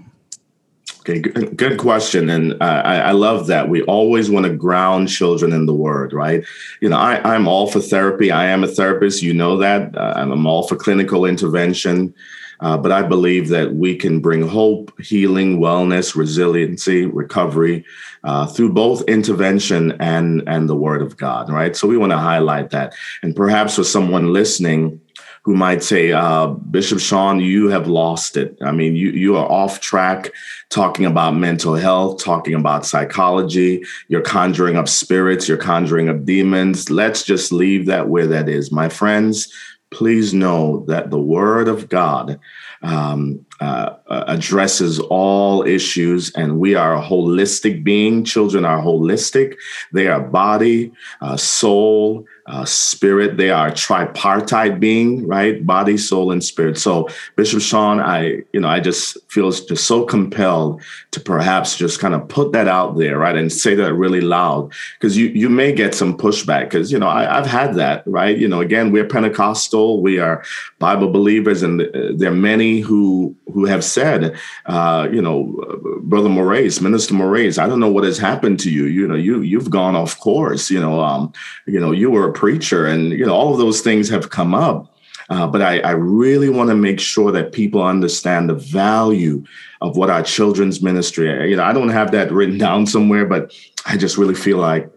[1.00, 3.70] Okay, good, question, and uh, I, I, love that.
[3.70, 6.44] We always want to ground children in the Word, right?
[6.82, 8.30] You know, I, am all for therapy.
[8.30, 9.22] I am a therapist.
[9.22, 9.96] You know that.
[9.96, 12.12] Uh, I'm all for clinical intervention,
[12.60, 17.86] uh, but I believe that we can bring hope, healing, wellness, resiliency, recovery
[18.22, 21.74] uh, through both intervention and and the Word of God, right?
[21.74, 25.00] So we want to highlight that, and perhaps for someone listening
[25.42, 28.57] who might say, uh, Bishop Sean, you have lost it.
[28.62, 30.31] I mean, you you are off track
[30.68, 33.83] talking about mental health, talking about psychology.
[34.09, 36.90] You're conjuring up spirits, you're conjuring up demons.
[36.90, 38.70] Let's just leave that where that is.
[38.70, 39.53] My friends,
[39.90, 42.38] please know that the Word of God
[42.83, 48.24] um, uh, addresses all issues, and we are a holistic being.
[48.24, 49.57] Children are holistic,
[49.92, 53.36] they are body, uh, soul, uh, spirit.
[53.36, 55.64] They are tripartite being, right?
[55.64, 56.78] Body, soul, and spirit.
[56.78, 60.82] So, Bishop Sean, I, you know, I just feel just so compelled
[61.12, 64.72] to perhaps just kind of put that out there, right, and say that really loud,
[64.98, 68.36] because you you may get some pushback, because you know I, have had that, right?
[68.36, 70.42] You know, again, we're Pentecostal, we are
[70.80, 71.80] Bible believers, and
[72.18, 75.54] there are many who who have said, uh, you know,
[76.00, 78.86] Brother Maurice, Minister Maurice, I don't know what has happened to you.
[78.86, 80.70] You know, you you've gone off course.
[80.70, 81.32] You know, um,
[81.66, 84.54] you know, you were a preacher, and you know all of those things have come
[84.54, 84.96] up.
[85.28, 89.44] Uh, but I, I really want to make sure that people understand the value
[89.80, 91.50] of what our children's ministry.
[91.50, 94.90] You know, I don't have that written down somewhere, but I just really feel like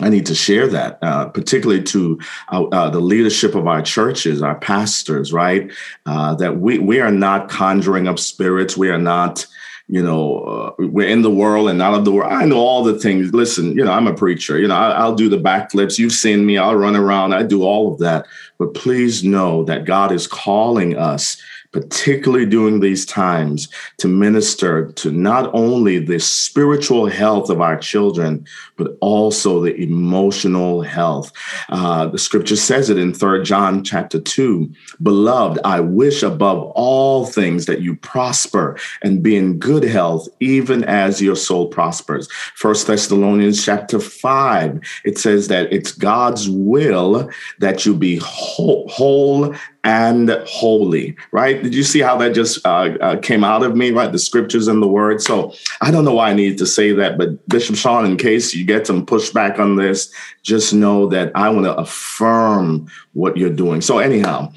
[0.00, 2.18] I need to share that, uh, particularly to
[2.50, 5.70] uh, uh, the leadership of our churches, our pastors, right?
[6.06, 8.74] Uh, that we we are not conjuring up spirits.
[8.74, 9.46] We are not,
[9.88, 12.32] you know, uh, we're in the world and not of the world.
[12.32, 13.34] I know all the things.
[13.34, 14.58] Listen, you know, I'm a preacher.
[14.58, 15.98] You know, I, will do the backflips.
[15.98, 16.56] You've seen me.
[16.56, 17.34] I'll run around.
[17.34, 18.26] I do all of that.
[18.58, 21.36] But please know that God is calling us
[21.72, 28.46] particularly during these times, to minister to not only the spiritual health of our children,
[28.76, 31.32] but also the emotional health.
[31.70, 34.70] Uh, the scripture says it in Third John chapter 2
[35.02, 40.84] Beloved, I wish above all things that you prosper and be in good health, even
[40.84, 42.30] as your soul prospers.
[42.54, 47.30] First Thessalonians chapter 5, it says that it's God's will
[47.60, 51.60] that you be whole, whole and holy, right?
[51.62, 54.12] Did you see how that just uh, uh, came out of me, right?
[54.12, 55.20] The scriptures and the word.
[55.20, 58.54] So I don't know why I needed to say that, but Bishop Sean, in case
[58.54, 63.50] you get some pushback on this, just know that I want to affirm what you're
[63.50, 63.80] doing.
[63.80, 64.52] So anyhow,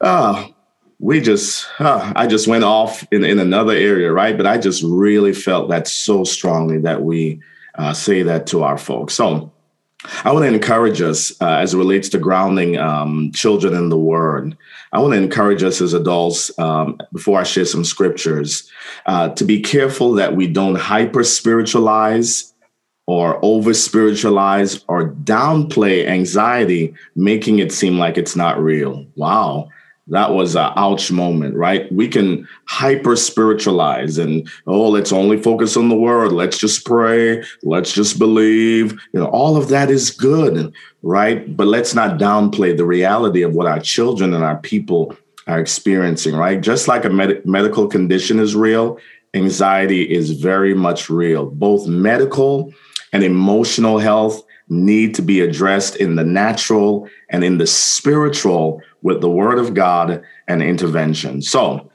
[0.00, 0.48] uh,
[0.98, 4.36] we just, uh, I just went off in, in another area, right?
[4.36, 7.40] But I just really felt that so strongly that we
[7.76, 9.14] uh, say that to our folks.
[9.14, 9.52] So
[10.24, 13.98] I want to encourage us uh, as it relates to grounding um, children in the
[13.98, 14.56] Word.
[14.92, 18.70] I want to encourage us as adults, um, before I share some scriptures,
[19.06, 22.54] uh, to be careful that we don't hyper spiritualize
[23.06, 29.06] or over spiritualize or downplay anxiety, making it seem like it's not real.
[29.16, 29.68] Wow
[30.10, 31.90] that was a ouch moment, right?
[31.92, 36.32] We can hyper spiritualize and oh, let's only focus on the word.
[36.32, 37.44] Let's just pray.
[37.62, 38.92] Let's just believe.
[39.12, 41.56] You know, all of that is good, right?
[41.56, 46.36] But let's not downplay the reality of what our children and our people are experiencing,
[46.36, 46.60] right?
[46.60, 48.98] Just like a med- medical condition is real,
[49.34, 51.46] anxiety is very much real.
[51.46, 52.72] Both medical
[53.12, 59.20] and emotional health need to be addressed in the natural and in the spiritual with
[59.20, 61.42] the word of God and intervention.
[61.42, 61.90] So,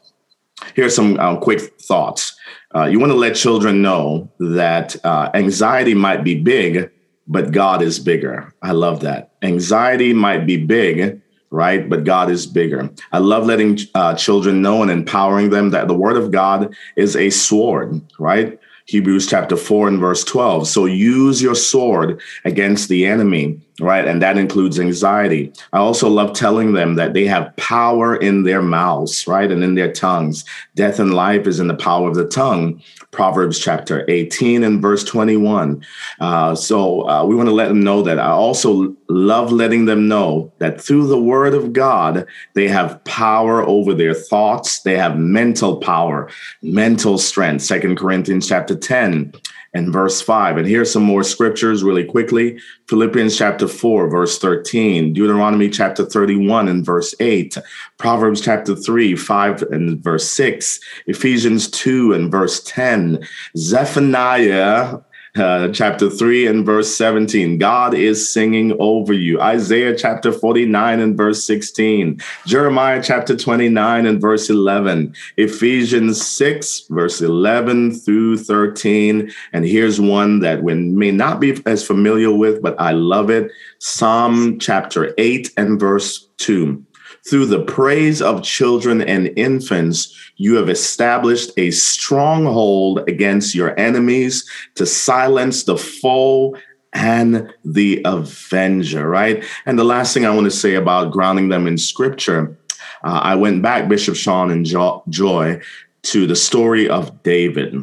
[0.74, 2.36] here's some uh, quick thoughts.
[2.74, 6.92] Uh, you want to let children know that uh, anxiety might be big,
[7.28, 8.54] but God is bigger.
[8.62, 9.32] I love that.
[9.42, 11.90] Anxiety might be big, right?
[11.90, 12.90] But God is bigger.
[13.12, 17.16] I love letting uh, children know and empowering them that the word of God is
[17.16, 18.60] a sword, right?
[18.88, 20.68] Hebrews chapter 4 and verse 12.
[20.68, 24.08] So use your sword against the enemy, right?
[24.08, 25.52] And that includes anxiety.
[25.74, 29.52] I also love telling them that they have power in their mouths, right?
[29.52, 30.46] And in their tongues.
[30.76, 32.82] Death and life is in the power of the tongue.
[33.12, 35.86] Proverbs chapter 18 and verse 21.
[36.20, 38.20] Uh, so uh, we want to let them know that.
[38.20, 43.62] I also love letting them know that through the word of God, they have power
[43.64, 44.82] over their thoughts.
[44.82, 46.30] They have mental power,
[46.62, 47.64] mental strength.
[47.64, 49.34] Second Corinthians chapter 10
[49.76, 50.58] and verse 5.
[50.58, 56.68] And here's some more scriptures really quickly Philippians chapter 4, verse 13, Deuteronomy chapter 31
[56.68, 57.58] and verse 8,
[57.98, 65.00] Proverbs chapter 3, 5 and verse 6, Ephesians 2 and verse 10, Zephaniah
[65.36, 67.58] uh, chapter 3 and verse 17.
[67.58, 69.40] God is singing over you.
[69.42, 72.22] Isaiah chapter 49 and verse 16.
[72.46, 75.14] Jeremiah chapter 29 and verse 11.
[75.38, 79.32] Ephesians 6, verse 11 through 13.
[79.54, 83.52] And here's one that we may not be as familiar with, but I love it.
[83.80, 86.84] Psalm chapter 8 and verse 2.
[87.30, 94.48] Through the praise of children and infants, you have established a stronghold against your enemies
[94.76, 96.56] to silence the foe
[96.94, 99.44] and the avenger, right?
[99.66, 102.58] And the last thing I want to say about grounding them in scripture,
[103.04, 105.62] uh, I went back, Bishop Sean and jo- Joy,
[106.04, 107.74] to the story of David.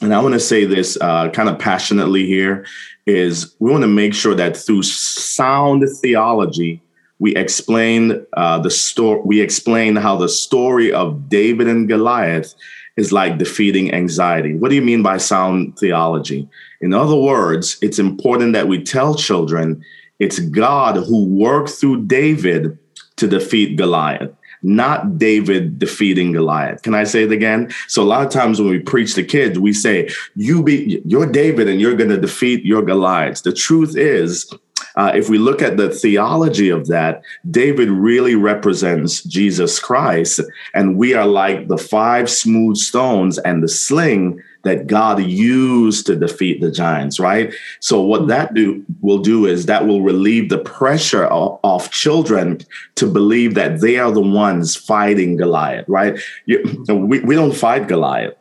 [0.00, 2.64] And I want to say this uh, kind of passionately here
[3.06, 6.82] is we want to make sure that through sound theology,
[7.18, 9.20] we explain uh, the story.
[9.24, 12.54] We explain how the story of David and Goliath
[12.96, 14.54] is like defeating anxiety.
[14.54, 16.48] What do you mean by sound theology?
[16.80, 19.84] In other words, it's important that we tell children
[20.18, 22.76] it's God who worked through David
[23.16, 24.30] to defeat Goliath,
[24.62, 26.82] not David defeating Goliath.
[26.82, 27.72] Can I say it again?
[27.86, 31.26] So a lot of times when we preach to kids, we say, "You be you're
[31.26, 34.52] David and you're going to defeat your Goliaths." The truth is
[34.98, 40.40] uh, if we look at the theology of that, David really represents Jesus Christ.
[40.74, 46.16] And we are like the five smooth stones and the sling that God used to
[46.16, 47.54] defeat the giants, right?
[47.78, 52.60] So what that do will do is that will relieve the pressure of, of children
[52.96, 56.18] to believe that they are the ones fighting Goliath, right?
[56.46, 58.34] You, we, we don't fight Goliath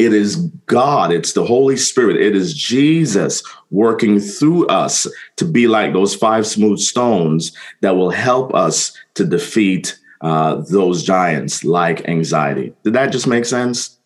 [0.00, 5.68] It is God, it's the Holy Spirit, it is Jesus working through us to be
[5.68, 12.08] like those five smooth stones that will help us to defeat uh, those giants like
[12.08, 12.72] anxiety.
[12.82, 13.98] Did that just make sense?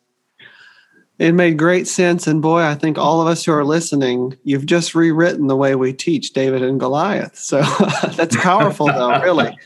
[1.25, 2.27] It made great sense.
[2.27, 5.75] And boy, I think all of us who are listening, you've just rewritten the way
[5.75, 7.39] we teach David and Goliath.
[7.39, 7.62] So
[8.14, 9.57] that's powerful, though, really.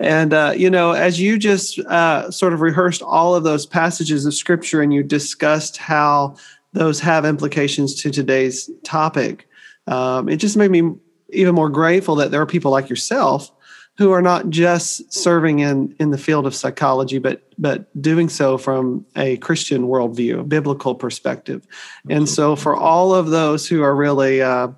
[0.00, 4.26] And, uh, you know, as you just uh, sort of rehearsed all of those passages
[4.26, 6.34] of scripture and you discussed how
[6.72, 9.46] those have implications to today's topic,
[9.86, 10.92] um, it just made me
[11.28, 13.52] even more grateful that there are people like yourself
[14.00, 18.56] who are not just serving in in the field of psychology, but but doing so
[18.56, 21.66] from a Christian worldview, a biblical perspective.
[22.08, 24.68] And so, for all of those who are really uh,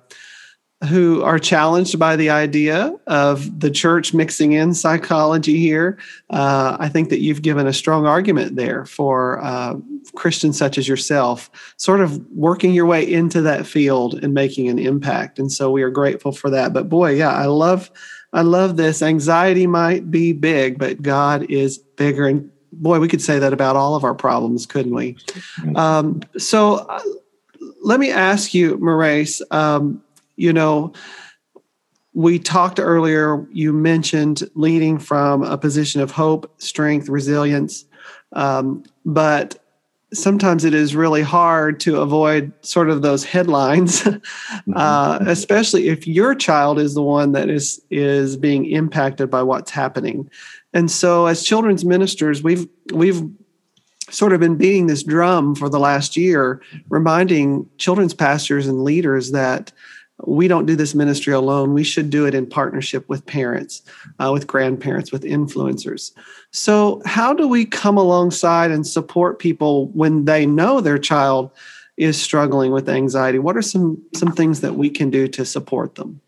[0.89, 5.97] who are challenged by the idea of the church mixing in psychology here,
[6.29, 9.75] uh, I think that you've given a strong argument there for uh,
[10.15, 14.79] Christians such as yourself, sort of working your way into that field and making an
[14.79, 15.39] impact.
[15.39, 16.73] And so we are grateful for that.
[16.73, 17.89] But boy, yeah, I love
[18.33, 19.01] I love this.
[19.01, 22.27] Anxiety might be big, but God is bigger.
[22.27, 25.15] And boy, we could say that about all of our problems, couldn't we?
[25.75, 26.99] Um, so uh,
[27.83, 30.03] let me ask you, Maurice, um,
[30.35, 30.93] you know,
[32.13, 37.85] we talked earlier, you mentioned leading from a position of hope, strength, resilience.
[38.33, 39.62] Um, but
[40.13, 44.73] sometimes it is really hard to avoid sort of those headlines, mm-hmm.
[44.75, 49.71] uh, especially if your child is the one that is is being impacted by what's
[49.71, 50.29] happening.
[50.73, 53.21] And so, as children's ministers, we've we've
[54.09, 59.31] sort of been beating this drum for the last year, reminding children's pastors and leaders
[59.31, 59.71] that
[60.25, 61.73] we don't do this ministry alone.
[61.73, 63.81] We should do it in partnership with parents,
[64.19, 66.11] uh, with grandparents, with influencers.
[66.51, 71.51] So, how do we come alongside and support people when they know their child
[71.97, 73.39] is struggling with anxiety?
[73.39, 76.21] What are some some things that we can do to support them?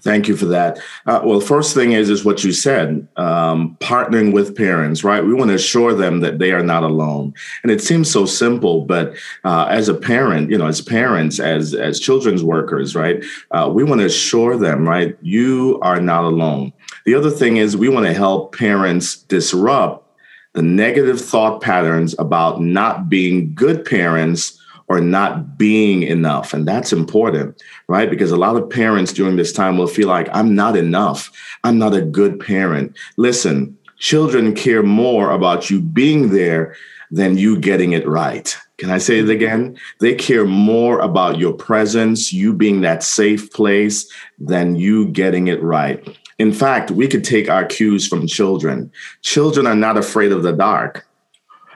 [0.00, 0.78] Thank you for that.
[1.06, 5.22] Uh, well, first thing is is what you said, um, partnering with parents, right?
[5.22, 8.82] We want to assure them that they are not alone, and it seems so simple,
[8.82, 9.14] but
[9.44, 13.22] uh, as a parent, you know, as parents, as as children's workers, right?
[13.50, 15.18] Uh, we want to assure them, right?
[15.20, 16.72] You are not alone.
[17.04, 20.04] The other thing is we want to help parents disrupt
[20.54, 26.52] the negative thought patterns about not being good parents or not being enough.
[26.52, 28.10] And that's important, right?
[28.10, 31.30] Because a lot of parents during this time will feel like, I'm not enough.
[31.64, 32.96] I'm not a good parent.
[33.16, 36.76] Listen, children care more about you being there
[37.10, 38.56] than you getting it right.
[38.76, 39.78] Can I say it again?
[40.00, 45.62] They care more about your presence, you being that safe place, than you getting it
[45.62, 46.18] right.
[46.38, 48.90] In fact, we could take our cues from children.
[49.22, 51.06] Children are not afraid of the dark.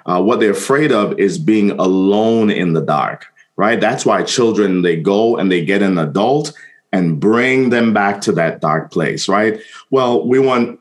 [0.09, 3.78] Uh, what they're afraid of is being alone in the dark, right?
[3.78, 6.52] That's why children, they go and they get an adult
[6.92, 9.61] and bring them back to that dark place, right?
[9.90, 10.80] Well, we want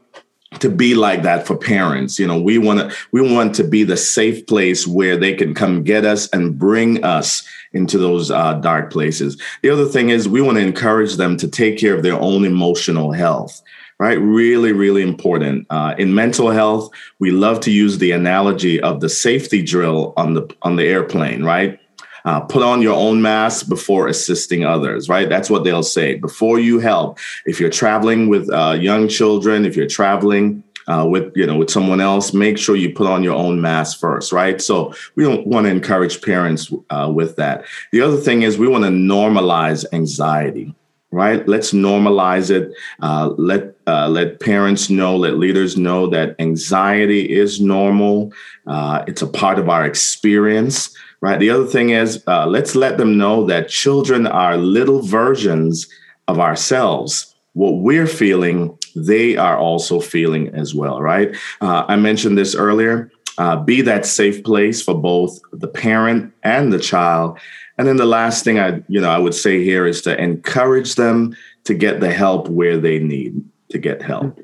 [0.59, 3.83] to be like that for parents you know we want to we want to be
[3.83, 8.53] the safe place where they can come get us and bring us into those uh,
[8.53, 12.01] dark places the other thing is we want to encourage them to take care of
[12.01, 13.61] their own emotional health
[13.99, 14.19] right?
[14.19, 15.65] Really, really important.
[15.69, 16.89] Uh, in mental health,
[17.19, 21.43] we love to use the analogy of the safety drill on the on the airplane,
[21.43, 21.79] right?
[22.25, 25.29] Uh, put on your own mask before assisting others, right?
[25.29, 27.19] That's what they'll say before you help.
[27.45, 31.69] If you're traveling with uh, young children, if you're traveling uh, with you know with
[31.69, 34.61] someone else, make sure you put on your own mask first, right?
[34.61, 37.65] So we don't want to encourage parents uh, with that.
[37.91, 40.73] The other thing is we want to normalize anxiety
[41.11, 41.47] right?
[41.47, 42.71] Let's normalize it.
[43.01, 48.33] Uh, let uh, let parents know, let leaders know that anxiety is normal.
[48.65, 51.39] Uh, it's a part of our experience, right?
[51.39, 55.87] The other thing is, uh, let's let them know that children are little versions
[56.27, 57.33] of ourselves.
[57.53, 61.35] What we're feeling, they are also feeling as well, right?
[61.61, 63.09] Uh, I mentioned this earlier.
[63.39, 67.39] Uh, be that safe place for both the parent and the child
[67.77, 70.95] and then the last thing I, you know, I would say here is to encourage
[70.95, 74.39] them to get the help where they need to get help.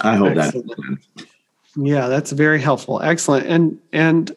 [0.00, 0.76] I hope Excellent.
[1.16, 1.26] that.
[1.76, 3.00] Yeah, that's very helpful.
[3.02, 3.46] Excellent.
[3.46, 4.34] And and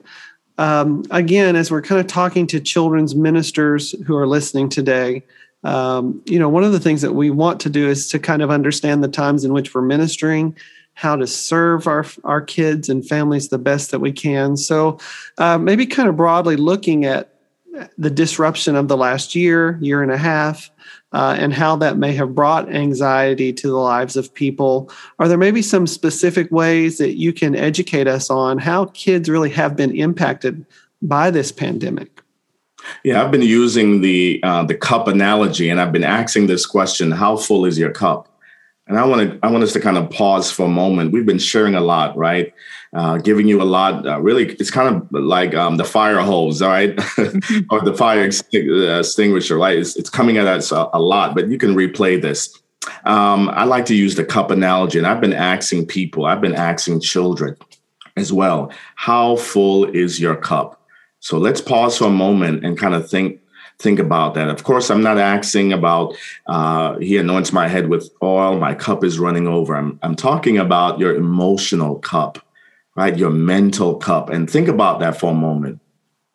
[0.58, 5.24] um, again, as we're kind of talking to children's ministers who are listening today,
[5.64, 8.42] um, you know, one of the things that we want to do is to kind
[8.42, 10.56] of understand the times in which we're ministering,
[10.94, 14.56] how to serve our our kids and families the best that we can.
[14.56, 15.00] So,
[15.38, 17.32] uh, maybe kind of broadly looking at
[17.98, 20.70] the disruption of the last year, year and a half,
[21.14, 24.92] uh, and how that may have brought anxiety to the lives of people.
[25.20, 29.50] Are there maybe some specific ways that you can educate us on how kids really
[29.52, 30.66] have been impacted
[31.02, 32.22] by this pandemic?
[33.04, 37.12] Yeah, I've been using the uh, the cup analogy, and I've been asking this question:
[37.12, 38.28] How full is your cup?
[38.88, 41.12] And I want to I want us to kind of pause for a moment.
[41.12, 42.54] We've been sharing a lot, right?
[42.94, 44.06] Uh, giving you a lot.
[44.06, 46.90] Uh, really, it's kind of like um, the fire hose, all right,
[47.70, 49.78] or the fire uh, extinguisher, right?
[49.78, 52.62] It's, it's coming at us a, a, lot, but you can replay this.
[53.06, 56.54] Um, I like to use the cup analogy, and I've been asking people, I've been
[56.54, 57.56] asking children
[58.18, 60.82] as well, how full is your cup?
[61.20, 63.40] So let's pause for a moment and kind of think
[63.80, 64.48] think about that.
[64.48, 66.16] Of course, I'm not asking about
[66.48, 69.76] uh, he anoints my head with oil, my cup is running over.
[69.76, 72.40] I'm I'm talking about your emotional cup,
[72.96, 73.18] right?
[73.18, 75.80] Your mental cup, and think about that for a moment.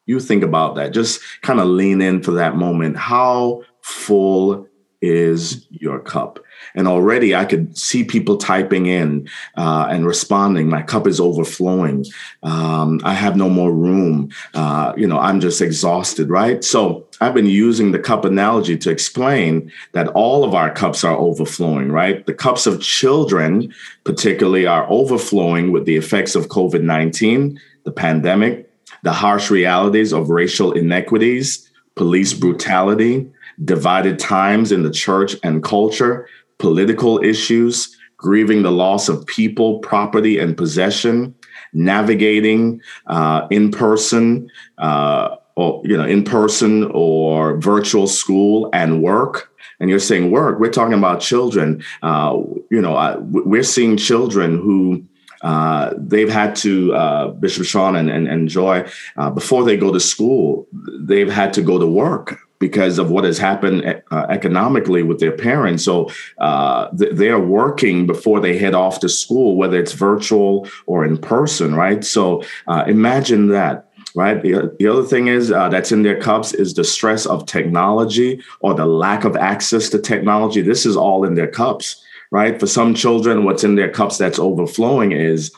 [0.06, 0.92] You think about that.
[0.92, 2.96] Just kind of lean in for that moment.
[2.96, 4.68] How full
[5.02, 6.38] is your cup?
[6.74, 10.68] And already I could see people typing in uh, and responding.
[10.68, 12.04] My cup is overflowing.
[12.42, 14.30] Um, I have no more room.
[14.54, 16.62] Uh, you know, I'm just exhausted, right?
[16.62, 21.16] So I've been using the cup analogy to explain that all of our cups are
[21.16, 22.24] overflowing, right?
[22.26, 23.72] The cups of children,
[24.04, 28.70] particularly, are overflowing with the effects of COVID 19, the pandemic,
[29.02, 33.30] the harsh realities of racial inequities, police brutality,
[33.64, 40.38] divided times in the church and culture, political issues, grieving the loss of people, property,
[40.38, 41.34] and possession,
[41.72, 49.50] navigating uh, in person, uh, or you know, in person or virtual school and work.
[49.80, 50.58] And you're saying work.
[50.58, 51.82] We're talking about children.
[52.02, 52.38] Uh,
[52.70, 55.04] you know, I, we're seeing children who.
[55.42, 58.88] Uh, they've had to uh, Bishop Sean and, and, and Joy
[59.18, 60.66] uh, before they go to school.
[60.98, 65.36] They've had to go to work because of what has happened uh, economically with their
[65.36, 65.84] parents.
[65.84, 70.66] So uh, th- they are working before they head off to school, whether it's virtual
[70.86, 72.02] or in person, right?
[72.02, 72.42] So
[72.86, 73.90] imagine that.
[74.16, 74.42] Right.
[74.42, 78.42] The, the other thing is uh, that's in their cups is the stress of technology
[78.60, 80.62] or the lack of access to technology.
[80.62, 82.58] This is all in their cups, right?
[82.58, 85.52] For some children, what's in their cups that's overflowing is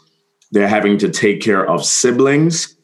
[0.50, 2.74] they're having to take care of siblings,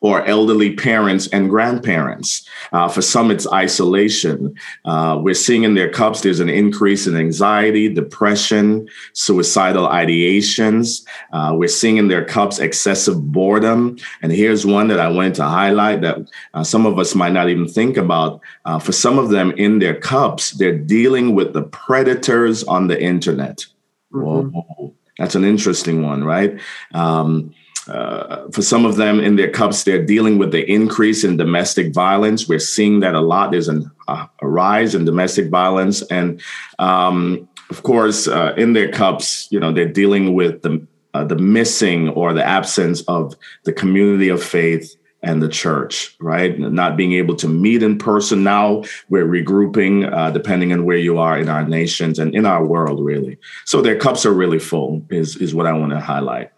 [0.00, 2.48] or elderly parents and grandparents.
[2.72, 4.54] Uh, for some, it's isolation.
[4.84, 11.04] Uh, we're seeing in their cups there's an increase in anxiety, depression, suicidal ideations.
[11.32, 13.98] Uh, we're seeing in their cups excessive boredom.
[14.22, 16.18] And here's one that I wanted to highlight that
[16.54, 18.40] uh, some of us might not even think about.
[18.64, 23.00] Uh, for some of them in their cups, they're dealing with the predators on the
[23.00, 23.66] internet.
[24.12, 24.48] Mm-hmm.
[24.48, 26.58] Whoa, that's an interesting one, right?
[26.94, 27.54] Um,
[27.90, 31.92] uh, for some of them in their cups, they're dealing with the increase in domestic
[31.92, 32.48] violence.
[32.48, 33.50] We're seeing that a lot.
[33.50, 36.02] There's an, uh, a rise in domestic violence.
[36.02, 36.40] And
[36.78, 41.36] um, of course, uh, in their cups, you know, they're dealing with the, uh, the
[41.36, 43.34] missing or the absence of
[43.64, 46.58] the community of faith and the church, right?
[46.58, 48.42] Not being able to meet in person.
[48.42, 52.64] Now we're regrouping, uh, depending on where you are in our nations and in our
[52.64, 53.38] world, really.
[53.66, 56.52] So their cups are really full, is, is what I want to highlight.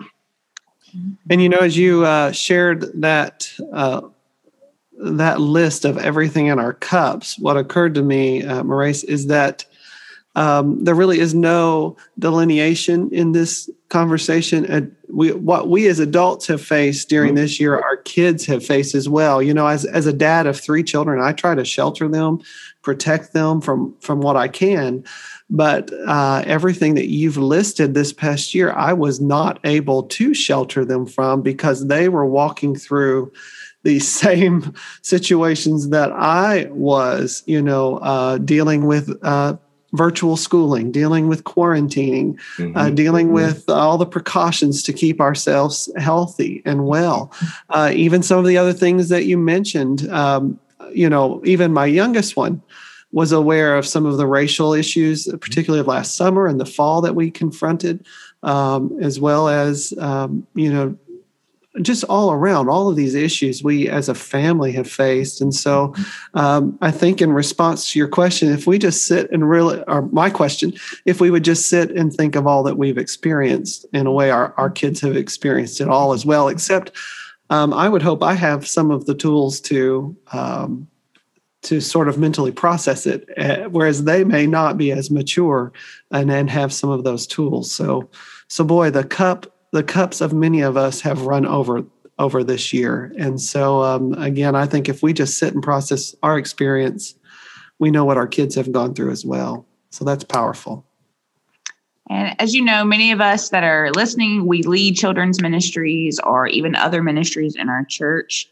[1.31, 4.03] And you know, as you uh, shared that uh,
[4.99, 9.65] that list of everything in our cups, what occurred to me, uh, Maurice, is that
[10.35, 14.65] um, there really is no delineation in this conversation.
[14.65, 17.43] And we, what we as adults have faced during mm-hmm.
[17.43, 19.43] this year, our kids have faced as well.
[19.43, 22.41] You know, as as a dad of three children, I try to shelter them,
[22.83, 25.05] protect them from from what I can.
[25.55, 30.83] But uh, everything that you've listed this past year, I was not able to shelter
[30.83, 33.31] them from because they were walking through
[33.83, 34.73] the same
[35.03, 39.59] situations that I was, you know, uh, dealing with uh,
[39.93, 42.77] virtual schooling, dealing with quarantining, uh, mm-hmm.
[42.79, 43.35] uh, dealing mm-hmm.
[43.35, 47.31] with all the precautions to keep ourselves healthy and well.
[47.69, 50.59] Uh, even some of the other things that you mentioned, um,
[50.95, 52.63] you know, even my youngest one
[53.13, 57.01] was aware of some of the racial issues, particularly of last summer and the fall
[57.03, 58.05] that we confronted,
[58.43, 60.97] um, as well as um, you know
[61.81, 65.41] just all around all of these issues we as a family have faced.
[65.41, 65.95] And so
[66.35, 70.03] um, i think in response to your question if we just sit and really or
[70.03, 70.73] my question
[71.07, 74.31] if we would just sit and think of all that we've experienced in a way
[74.31, 76.93] our, our kids have experienced it all as well except
[77.51, 80.87] um, i would hope i have some of the tools to um,
[81.63, 85.73] to sort of mentally process it, uh, whereas they may not be as mature
[86.11, 87.73] and then have some of those tools.
[87.73, 88.11] So,
[88.49, 91.85] so boy, the cup, the cups of many of us have run over
[92.19, 96.15] over this year, and so um, again, I think if we just sit and process
[96.23, 97.15] our experience,
[97.79, 99.67] we know what our kids have gone through as well.
[99.91, 100.85] So that's powerful.
[102.11, 106.47] And as you know, many of us that are listening, we lead children's ministries or
[106.47, 108.49] even other ministries in our church.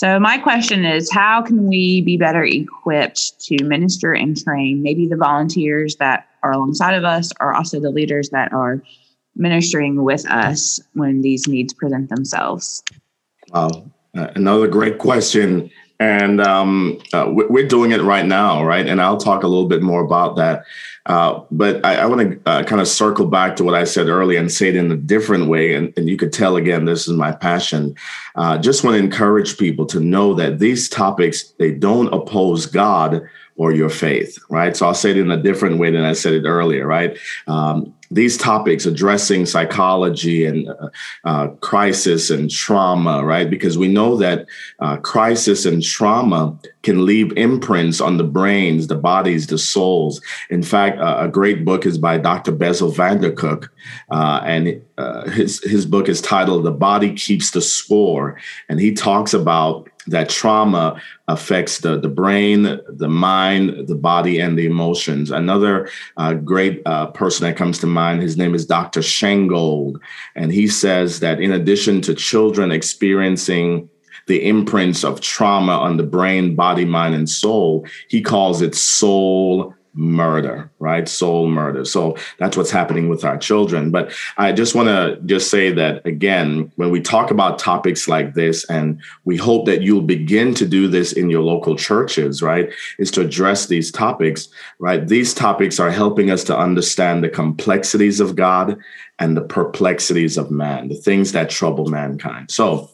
[0.00, 5.06] So, my question is how can we be better equipped to minister and train maybe
[5.06, 8.82] the volunteers that are alongside of us, or also the leaders that are
[9.36, 12.82] ministering with us when these needs present themselves?
[13.50, 15.70] Wow, uh, another great question.
[15.98, 18.86] And um, uh, we're doing it right now, right?
[18.86, 20.64] And I'll talk a little bit more about that.
[21.06, 24.08] Uh, but I, I want to uh, kind of circle back to what I said
[24.08, 25.74] earlier and say it in a different way.
[25.74, 27.96] And, and you could tell again, this is my passion.
[28.34, 33.22] Uh, just want to encourage people to know that these topics, they don't oppose God
[33.56, 34.76] or your faith, right?
[34.76, 37.18] So I'll say it in a different way than I said it earlier, right?
[37.46, 40.88] Um, these topics addressing psychology and uh,
[41.24, 43.48] uh, crisis and trauma, right?
[43.48, 44.46] Because we know that
[44.80, 50.20] uh, crisis and trauma can leave imprints on the brains, the bodies, the souls.
[50.48, 52.52] In fact, a great book is by Dr.
[52.52, 53.70] Bessel van der Kolk,
[54.10, 58.92] uh, and uh, his his book is titled "The Body Keeps the Score," and he
[58.94, 65.30] talks about that trauma affects the, the brain, the mind, the body, and the emotions.
[65.30, 69.00] Another uh, great uh, person that comes to mind, his name is Dr.
[69.00, 70.00] Shengold.
[70.34, 73.88] And he says that in addition to children experiencing
[74.26, 79.74] the imprints of trauma on the brain, body, mind, and soul, he calls it soul
[79.94, 81.08] murder, right?
[81.08, 81.84] Soul murder.
[81.84, 83.90] So that's what's happening with our children.
[83.90, 88.34] But I just want to just say that again, when we talk about topics like
[88.34, 92.70] this, and we hope that you'll begin to do this in your local churches, right?
[92.98, 95.06] Is to address these topics, right?
[95.06, 98.78] These topics are helping us to understand the complexities of God
[99.18, 102.50] and the perplexities of man, the things that trouble mankind.
[102.50, 102.90] So,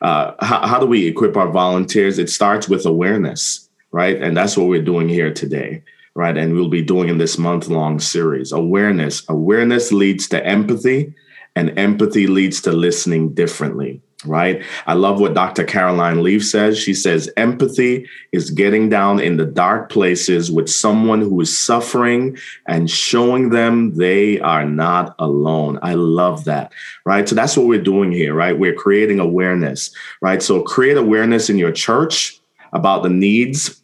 [0.00, 2.18] uh, how, how do we equip our volunteers?
[2.18, 4.20] It starts with awareness, right?
[4.20, 5.82] And that's what we're doing here today
[6.16, 6.36] right?
[6.36, 8.50] And we'll be doing in this month long series.
[8.50, 9.22] Awareness.
[9.28, 11.14] Awareness leads to empathy,
[11.54, 14.62] and empathy leads to listening differently, right?
[14.86, 15.64] I love what Dr.
[15.64, 16.78] Caroline Leaf says.
[16.78, 22.36] She says, empathy is getting down in the dark places with someone who is suffering
[22.66, 25.78] and showing them they are not alone.
[25.82, 26.72] I love that,
[27.04, 27.28] right?
[27.28, 28.58] So that's what we're doing here, right?
[28.58, 29.90] We're creating awareness,
[30.22, 30.42] right?
[30.42, 32.40] So create awareness in your church
[32.72, 33.82] about the needs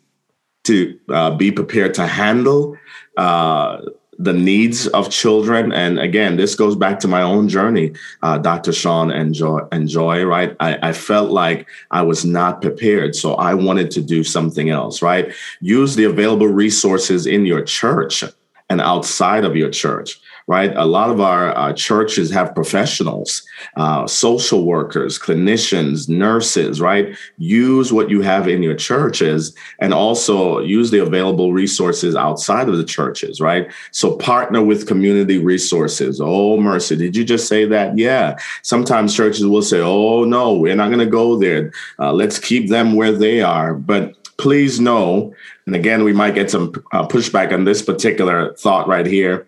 [0.65, 2.77] to uh, be prepared to handle
[3.17, 3.81] uh,
[4.19, 5.73] the needs of children.
[5.73, 7.93] And again, this goes back to my own journey,
[8.23, 8.73] uh, Dr.
[8.73, 10.55] Sean and Joy, and Joy right?
[10.61, 13.17] I, I, felt like I was not prepared.
[13.17, 15.33] So I wanted to do something else, right?
[15.61, 18.23] Use the available resources in your church
[18.71, 20.75] and outside of your church right?
[20.77, 23.43] A lot of our uh, churches have professionals,
[23.77, 27.17] uh, social workers, clinicians, nurses, right?
[27.39, 32.77] Use what you have in your churches and also use the available resources outside of
[32.77, 33.71] the churches, right?
[33.93, 36.21] So partner with community resources.
[36.23, 37.97] Oh, mercy, did you just say that?
[37.97, 38.37] Yeah.
[38.63, 41.73] Sometimes churches will say, oh, no, we're not going to go there.
[41.99, 43.75] Uh, let's keep them where they are.
[43.75, 45.33] But please know,
[45.67, 49.47] and again, we might get some uh, pushback on this particular thought right here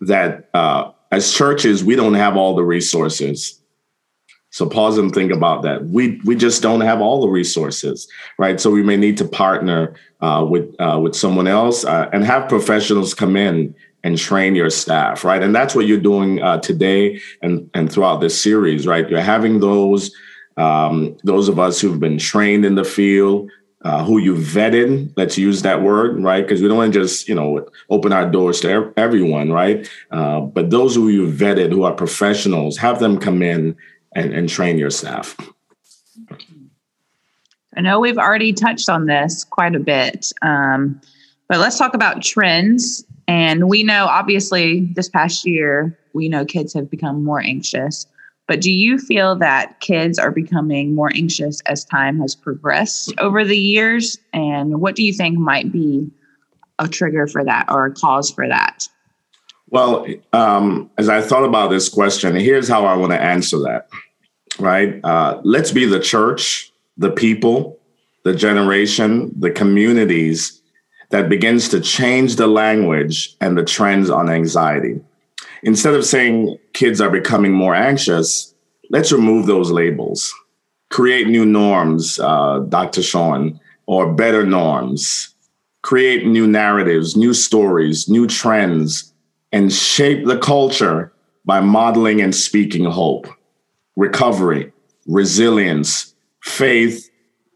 [0.00, 3.60] that uh, as churches, we don't have all the resources.
[4.50, 5.84] So pause and think about that.
[5.86, 8.06] We we just don't have all the resources,
[8.38, 8.60] right?
[8.60, 12.48] So we may need to partner uh, with uh, with someone else uh, and have
[12.48, 13.74] professionals come in
[14.04, 15.42] and train your staff, right?
[15.42, 19.08] And that's what you're doing uh, today and and throughout this series, right?
[19.08, 20.14] You're having those
[20.56, 23.50] um, those of us who've been trained in the field,
[23.84, 25.12] uh, who you vetted.
[25.16, 26.42] Let's use that word, right?
[26.42, 29.88] Because we don't want to just, you know, open our doors to everyone, right?
[30.10, 33.76] Uh, but those who you vetted, who are professionals, have them come in
[34.16, 35.36] and, and train your staff.
[37.76, 41.00] I know we've already touched on this quite a bit, um,
[41.48, 43.04] but let's talk about trends.
[43.26, 48.06] And we know, obviously, this past year, we know kids have become more anxious.
[48.46, 53.44] But do you feel that kids are becoming more anxious as time has progressed over
[53.44, 54.18] the years?
[54.32, 56.10] And what do you think might be
[56.78, 58.86] a trigger for that or a cause for that?
[59.70, 63.88] Well, um, as I thought about this question, here's how I want to answer that.
[64.58, 65.00] Right?
[65.02, 67.80] Uh, let's be the church, the people,
[68.24, 70.60] the generation, the communities
[71.10, 75.00] that begins to change the language and the trends on anxiety
[75.64, 78.54] instead of saying kids are becoming more anxious,
[78.90, 80.32] let's remove those labels,
[80.90, 83.02] create new norms, uh, Dr.
[83.02, 85.34] Sean, or better norms,
[85.82, 89.12] create new narratives, new stories, new trends,
[89.52, 91.12] and shape the culture
[91.44, 93.26] by modeling and speaking hope,
[93.96, 94.72] recovery,
[95.06, 97.10] resilience, faith,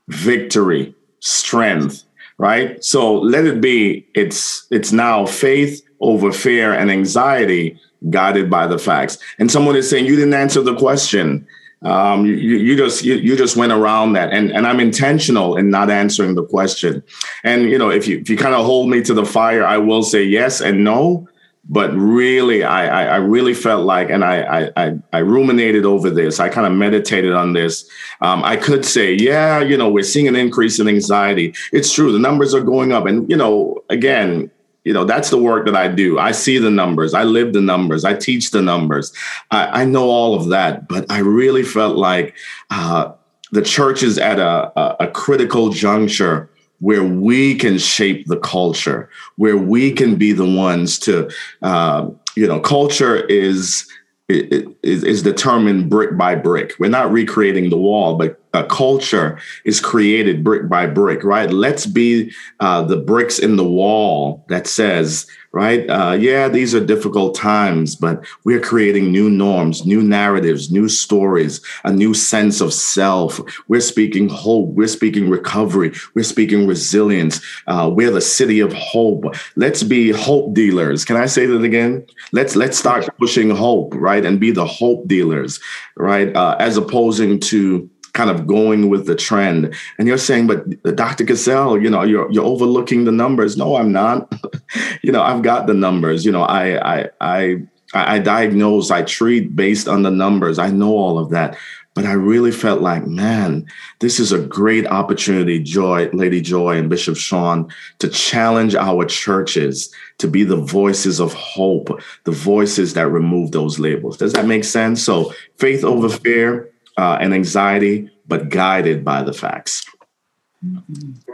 [0.08, 2.04] victory, strength,
[2.38, 2.82] right?
[2.82, 7.78] So let it be it's it's now faith over fear and anxiety
[8.10, 9.18] guided by the facts.
[9.38, 11.46] And someone is saying, You didn't answer the question.
[11.82, 15.70] Um, you, you just you, you just went around that, and and I'm intentional in
[15.70, 17.04] not answering the question.
[17.44, 19.78] And you know, if you if you kind of hold me to the fire, I
[19.78, 21.28] will say yes and no.
[21.70, 26.40] But really, I I, I really felt like, and I I I ruminated over this.
[26.40, 27.88] I kind of meditated on this.
[28.22, 31.54] Um, I could say, yeah, you know, we're seeing an increase in anxiety.
[31.72, 34.50] It's true, the numbers are going up, and you know, again,
[34.88, 36.18] you know that's the work that i do.
[36.18, 37.12] I see the numbers.
[37.12, 38.06] I live the numbers.
[38.06, 39.12] I teach the numbers.
[39.50, 42.34] I, I know all of that but i really felt like
[42.70, 43.12] uh,
[43.52, 46.48] the church is at a, a, a critical juncture
[46.80, 51.30] where we can shape the culture where we can be the ones to
[51.60, 53.86] uh, you know culture is
[54.28, 56.74] is, is determined brick by brick.
[56.78, 61.50] We're not recreating the wall, but a culture is created brick by brick, right?
[61.50, 65.88] Let's be uh, the bricks in the wall that says, right?
[65.88, 71.60] Uh, yeah, these are difficult times, but we're creating new norms, new narratives, new stories,
[71.84, 73.40] a new sense of self.
[73.68, 74.68] We're speaking hope.
[74.70, 75.92] We're speaking recovery.
[76.14, 77.40] We're speaking resilience.
[77.66, 79.24] Uh, we're the city of hope.
[79.56, 81.04] Let's be hope dealers.
[81.04, 82.06] Can I say that again?
[82.32, 85.60] Let's let's start pushing hope, right, and be the hope dealers,
[85.96, 89.74] right, uh, as opposing to kind of going with the trend.
[89.98, 91.24] And you're saying, but uh, Dr.
[91.24, 93.56] Cassell, you know, you're you're overlooking the numbers.
[93.56, 94.32] No, I'm not.
[95.02, 96.24] you know, I've got the numbers.
[96.24, 97.62] You know, I I I
[97.94, 100.58] I diagnose, I treat based on the numbers.
[100.58, 101.56] I know all of that.
[101.94, 103.66] But I really felt like, man,
[103.98, 109.92] this is a great opportunity, Joy, Lady Joy, and Bishop Sean, to challenge our churches
[110.18, 114.16] to be the voices of hope, the voices that remove those labels.
[114.16, 115.02] Does that make sense?
[115.02, 119.84] So, faith over fear, uh, and anxiety, but guided by the facts.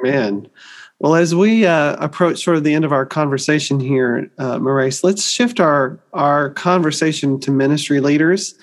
[0.02, 0.46] Man.
[1.00, 5.02] Well, as we uh, approach sort of the end of our conversation here, uh, Maurice,
[5.02, 8.54] let's shift our our conversation to ministry leaders.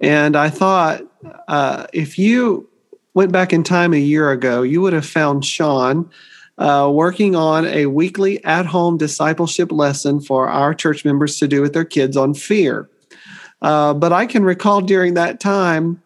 [0.00, 1.02] And I thought
[1.48, 2.68] uh, if you
[3.14, 6.10] went back in time a year ago, you would have found Sean
[6.58, 11.62] uh, working on a weekly at home discipleship lesson for our church members to do
[11.62, 12.88] with their kids on fear.
[13.62, 16.02] Uh, but I can recall during that time,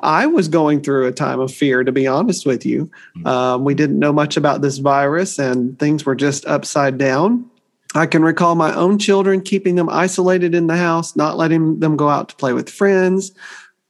[0.00, 2.90] I was going through a time of fear, to be honest with you.
[3.16, 3.26] Mm-hmm.
[3.26, 7.50] Um, we didn't know much about this virus and things were just upside down.
[7.94, 11.96] I can recall my own children keeping them isolated in the house, not letting them
[11.96, 13.32] go out to play with friends,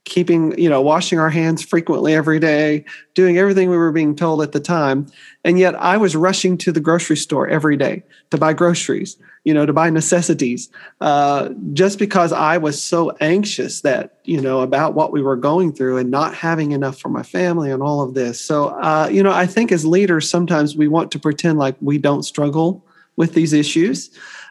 [0.07, 2.84] keeping, you know, washing our hands frequently every day,
[3.14, 5.07] doing everything we were being told at the time.
[5.44, 9.52] And yet I was rushing to the grocery store every day to buy groceries, you
[9.52, 14.94] know, to buy necessities, uh, just because I was so anxious that, you know, about
[14.94, 18.14] what we were going through and not having enough for my family and all of
[18.14, 18.40] this.
[18.40, 21.98] So, uh, you know, I think as leaders, sometimes we want to pretend like we
[21.98, 22.86] don't struggle
[23.16, 24.11] with these issues.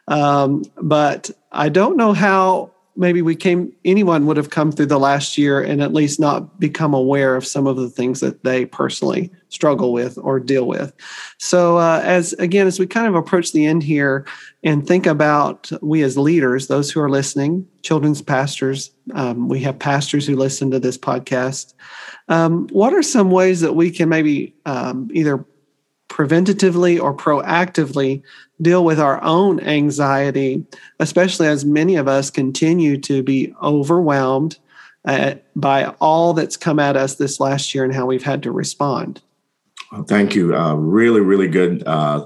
[0.09, 4.99] Um, but I don't know how maybe we came anyone would have come through the
[4.99, 8.65] last year and at least not become aware of some of the things that they
[8.65, 10.93] personally struggle with or deal with.
[11.37, 14.25] So uh, as again as we kind of approach the end here
[14.63, 19.77] and think about we as leaders those who are listening children's pastors um, we have
[19.77, 21.73] pastors who listen to this podcast
[22.29, 25.45] um, what are some ways that we can maybe um, either
[26.15, 28.23] preventatively or proactively
[28.61, 30.65] deal with our own anxiety,
[31.01, 34.57] especially as many of us continue to be overwhelmed
[35.03, 38.51] uh, by all that's come at us this last year and how we've had to
[38.51, 39.21] respond.
[40.07, 40.55] Thank you.
[40.55, 42.25] Uh, really, really good uh,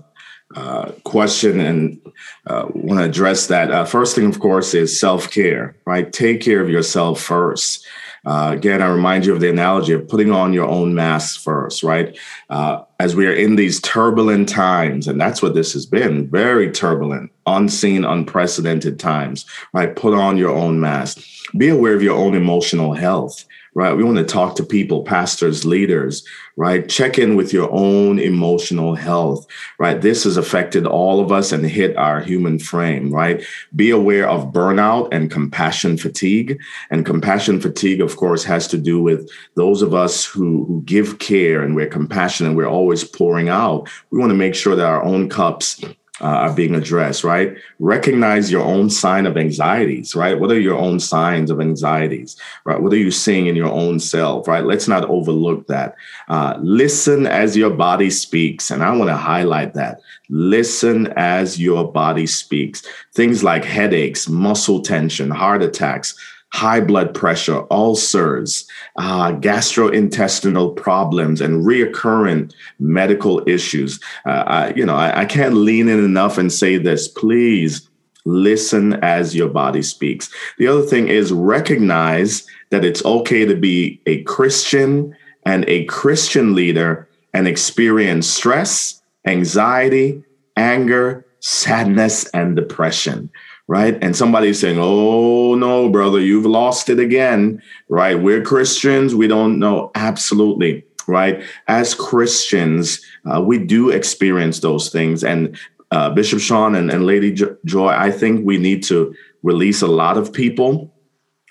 [0.56, 2.00] uh question, and
[2.48, 3.72] uh, want to address that.
[3.72, 5.76] Uh, first thing, of course, is self care.
[5.86, 7.86] Right, take care of yourself first.
[8.26, 11.84] Uh, again, I remind you of the analogy of putting on your own mask first,
[11.84, 12.18] right?
[12.50, 16.72] Uh, as we are in these turbulent times, and that's what this has been very
[16.72, 19.96] turbulent, unseen, unprecedented times, right?
[19.96, 21.20] Put on your own mask.
[21.58, 23.46] Be aware of your own emotional health
[23.80, 23.96] right?
[23.96, 26.28] We want to talk to people, pastors, leaders,
[26.58, 26.90] right?
[26.90, 30.02] Check in with your own emotional health, right?
[30.02, 33.42] This has affected all of us and hit our human frame, right?
[33.74, 36.60] Be aware of burnout and compassion fatigue.
[36.92, 41.20] And compassion fatigue, of course, has to do with those of us who, who give
[41.20, 43.88] care and we're compassionate, and we're always pouring out.
[44.12, 45.82] We want to make sure that our own cups
[46.22, 47.56] uh, are being addressed, right?
[47.80, 50.40] Recognize your own sign of anxieties, right?
[50.40, 52.82] What are your own signs of anxieties, right?
[52.82, 54.66] What are you seeing in your own self, right?
[54.66, 55.96] Let's not overlook that.
[56.28, 58.72] Uh, listen as your body speaks.
[58.72, 60.02] And I want to highlight that.
[60.30, 62.84] Listen as your body speaks.
[63.14, 66.16] Things like headaches, muscle tension, heart attacks,
[66.52, 74.00] high blood pressure, ulcers, uh, gastrointestinal problems, and reoccurring medical issues.
[74.26, 77.08] Uh, I, you know, I, I can't lean in enough and say this.
[77.08, 77.90] Please
[78.26, 80.30] Listen as your body speaks.
[80.58, 86.54] The other thing is recognize that it's okay to be a Christian and a Christian
[86.54, 90.22] leader and experience stress, anxiety,
[90.58, 93.32] anger, sadness, and depression
[93.70, 94.00] right?
[94.02, 98.20] And somebody's saying, oh, no, brother, you've lost it again, right?
[98.20, 99.14] We're Christians.
[99.14, 99.92] We don't know.
[99.94, 101.44] Absolutely, right?
[101.68, 103.00] As Christians,
[103.32, 105.24] uh, we do experience those things.
[105.24, 105.56] And
[105.92, 107.32] uh, Bishop Sean and, and Lady
[107.64, 109.14] Joy, I think we need to
[109.44, 110.92] release a lot of people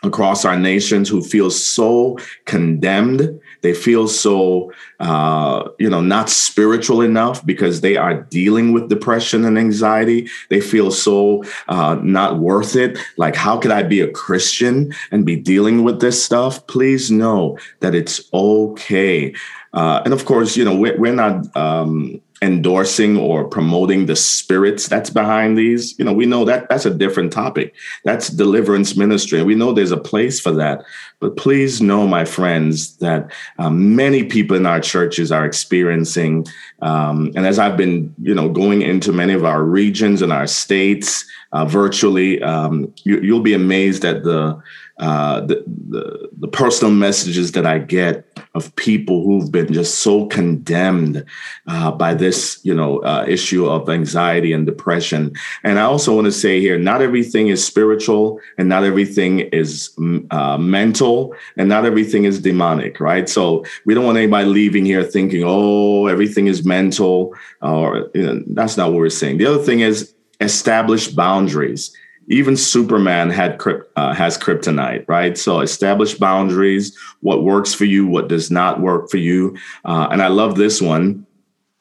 [0.03, 3.41] across our nations who feel so condemned.
[3.63, 9.45] They feel so, uh, you know, not spiritual enough because they are dealing with depression
[9.45, 10.29] and anxiety.
[10.49, 12.99] They feel so uh, not worth it.
[13.17, 16.67] Like, how could I be a Christian and be dealing with this stuff?
[16.67, 19.35] Please know that it's okay.
[19.73, 24.87] Uh, and of course, you know, we're, we're not um, endorsing or promoting the spirits
[24.87, 27.75] that's behind these you know we know that that's a different topic.
[28.05, 29.43] That's deliverance ministry.
[29.43, 30.85] We know there's a place for that.
[31.21, 36.47] But please know my friends that um, many people in our churches are experiencing
[36.81, 40.47] um, and as i've been you know going into many of our regions and our
[40.47, 44.61] states uh, virtually um, you, you'll be amazed at the
[44.99, 50.27] uh, the, the, the personal messages that I get of people who've been just so
[50.27, 51.25] condemned
[51.69, 55.33] uh, by this, you know, uh, issue of anxiety and depression.
[55.63, 59.91] And I also want to say here, not everything is spiritual, and not everything is
[59.99, 63.29] mm, uh, mental, and not everything is demonic, right?
[63.29, 68.43] So we don't want anybody leaving here thinking, oh, everything is mental, or you know,
[68.49, 69.39] that's not what we're saying.
[69.39, 71.97] The other thing is establish boundaries
[72.29, 73.61] even Superman had
[73.97, 75.37] uh, has kryptonite, right?
[75.37, 76.97] So establish boundaries.
[77.21, 80.81] What works for you, what does not work for you, uh, and I love this
[80.81, 81.27] one,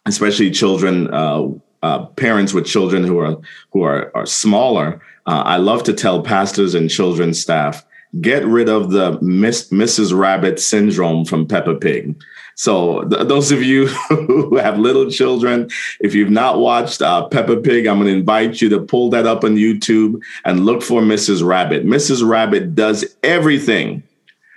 [0.06, 1.48] especially children, uh,
[1.84, 3.38] uh parents with children who are
[3.72, 5.02] who are, are smaller.
[5.26, 7.86] Uh, I love to tell pastors and children's staff
[8.22, 10.18] get rid of the Miss, Mrs.
[10.18, 12.16] Rabbit syndrome from Peppa Pig.
[12.58, 15.70] So th- those of you who have little children,
[16.02, 19.28] if you've not watched uh, Peppa Pig, I'm going to invite you to pull that
[19.28, 21.48] up on YouTube and look for Mrs.
[21.48, 21.86] Rabbit.
[21.86, 22.28] Mrs.
[22.28, 24.02] Rabbit does everything,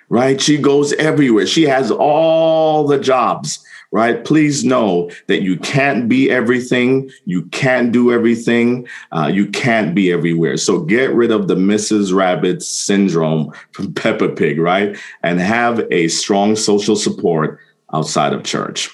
[0.09, 0.41] right?
[0.41, 1.47] She goes everywhere.
[1.47, 4.25] She has all the jobs right?
[4.25, 7.11] Please know that you can't be everything.
[7.25, 8.87] You can't do everything.
[9.11, 10.57] Uh, you can't be everywhere.
[10.59, 12.15] So get rid of the Mrs.
[12.15, 14.97] Rabbit syndrome from Peppa Pig, right?
[15.25, 17.59] And have a strong social support
[17.93, 18.91] outside of church.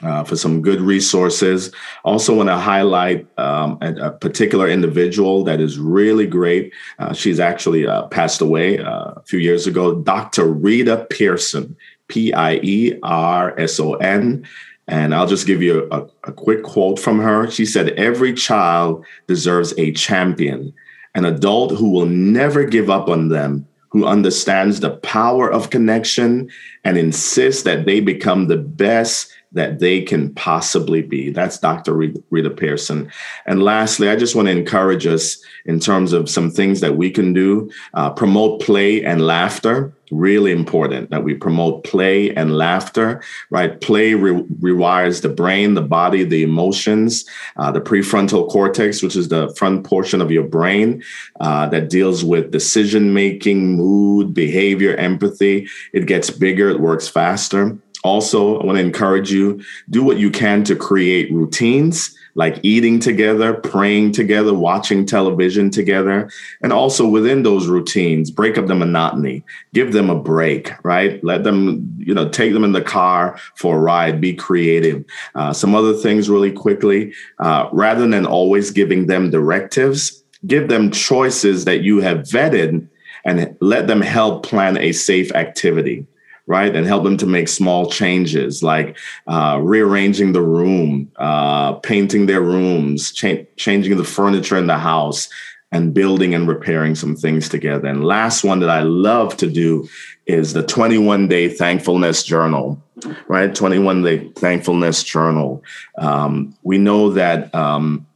[0.04, 1.72] uh, for some good resources.
[2.04, 6.74] Also, want to highlight um, a, a, particular individual that is really great.
[7.00, 10.45] Uh, she's actually uh, passed away uh, a few years ago, Dr.
[10.45, 11.76] Rita Pierson,
[12.08, 14.47] P I E R S O N.
[14.88, 17.50] And I'll just give you a, a quick quote from her.
[17.52, 20.74] She said, Every child deserves a champion,
[21.14, 26.50] an adult who will never give up on them who understands the power of connection
[26.84, 31.32] and insists that they become the best that they can possibly be.
[31.32, 31.93] That's Dr.
[31.93, 33.12] Rita Pierson.
[33.45, 37.10] And lastly, I just want to encourage us in terms of some things that we
[37.10, 37.72] can do.
[37.93, 39.93] Uh, promote play and laughter.
[40.12, 43.22] Really important that we promote play and laughter,
[43.52, 43.80] right?
[43.80, 47.26] Play re- rewires the brain, the body, the emotions,
[47.58, 51.04] uh, the prefrontal cortex, which is the front portion of your brain
[51.39, 55.68] uh, that deals with decision making, mood, behavior, empathy.
[55.93, 57.78] It gets bigger, it works faster.
[58.04, 63.00] Also, I want to encourage you do what you can to create routines like eating
[63.00, 66.30] together, praying together, watching television together.
[66.62, 69.43] And also within those routines, break up the monotony,
[69.74, 71.22] give them a break, right?
[71.22, 75.04] Let them, you know, take them in the car for a ride, be creative.
[75.36, 80.91] Uh, some other things really quickly, uh, rather than always giving them directives, give them
[80.91, 82.88] choices that you have vetted
[83.26, 86.08] and let them help plan a safe activity
[86.50, 86.76] right?
[86.76, 88.97] And help them to make small changes like
[89.28, 95.30] uh, rearranging the room, uh, painting their rooms, cha- changing the furniture in the house,
[95.72, 97.88] and building and repairing some things together.
[97.88, 99.88] And last one that I love to do
[100.26, 102.82] is the 21 day thankfulness journal,
[103.28, 103.54] right?
[103.54, 105.64] 21 day thankfulness journal.
[106.00, 108.08] Um, we know that um,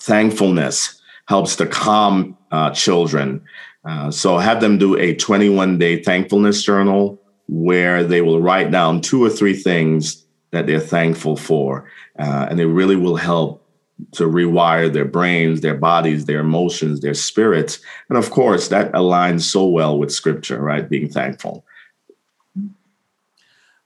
[0.00, 3.42] thankfulness helps to calm uh, children.
[3.84, 9.00] Uh, so have them do a 21 day thankfulness journal where they will write down
[9.00, 11.90] two or three things that they're thankful for.
[12.18, 13.64] Uh, and it really will help
[14.12, 17.80] to rewire their brains, their bodies, their emotions, their spirits.
[18.08, 20.88] And of course, that aligns so well with scripture, right?
[20.88, 21.64] Being thankful.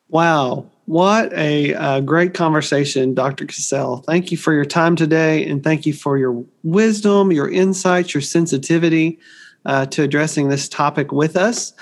[0.08, 0.66] Wow.
[0.86, 3.46] What a uh, great conversation, Dr.
[3.46, 3.98] Cassell.
[3.98, 8.20] Thank you for your time today and thank you for your wisdom, your insights, your
[8.20, 9.18] sensitivity
[9.64, 11.72] uh, to addressing this topic with us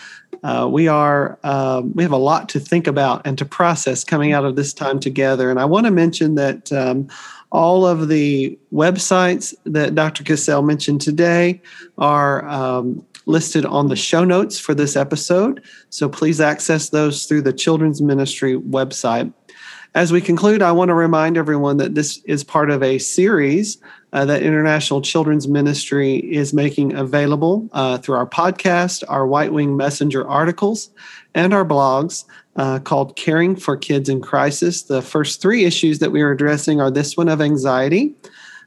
[0.43, 4.33] uh, we are uh, we have a lot to think about and to process coming
[4.33, 5.51] out of this time together.
[5.51, 7.09] And I want to mention that um,
[7.53, 10.25] all of the websites that Dr.
[10.25, 11.61] Cassell mentioned today
[11.99, 15.63] are um, listed on the show notes for this episode.
[15.91, 19.33] So please access those through the Children's Ministry website.
[19.95, 23.79] As we conclude, I want to remind everyone that this is part of a series
[24.13, 29.77] uh, that International Children's Ministry is making available uh, through our podcast, our White Wing
[29.77, 30.91] Messenger articles,
[31.35, 32.25] and our blogs
[32.57, 34.83] uh, called Caring for Kids in Crisis.
[34.83, 38.15] The first three issues that we are addressing are this one of anxiety.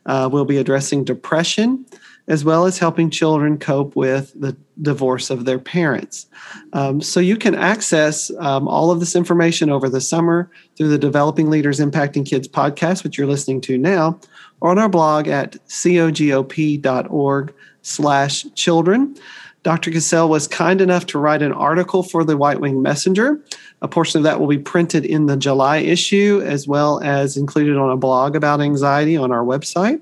[0.05, 1.85] Uh, we'll be addressing depression,
[2.27, 6.27] as well as helping children cope with the divorce of their parents.
[6.71, 10.97] Um, so you can access um, all of this information over the summer through the
[10.97, 14.19] Developing Leaders Impacting Kids podcast, which you're listening to now,
[14.63, 17.53] on our blog at cogop.org
[17.83, 19.15] slash children.
[19.61, 19.91] Dr.
[19.91, 23.39] Cassell was kind enough to write an article for the White Wing Messenger.
[23.81, 27.77] A portion of that will be printed in the July issue, as well as included
[27.77, 30.01] on a blog about anxiety on our website.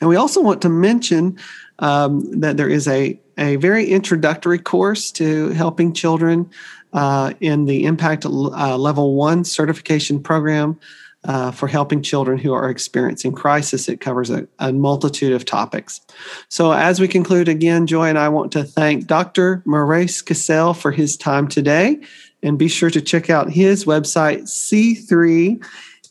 [0.00, 1.38] And we also want to mention
[1.78, 6.50] um, that there is a, a very introductory course to helping children
[6.92, 10.78] uh, in the Impact uh, Level 1 certification program
[11.24, 13.88] uh, for helping children who are experiencing crisis.
[13.88, 16.00] It covers a, a, multitude of topics.
[16.48, 19.62] So, as we conclude again, Joy and I want to thank Dr.
[19.66, 22.00] Maurice Cassell for his time today.
[22.42, 25.62] And be sure to check out his website, C3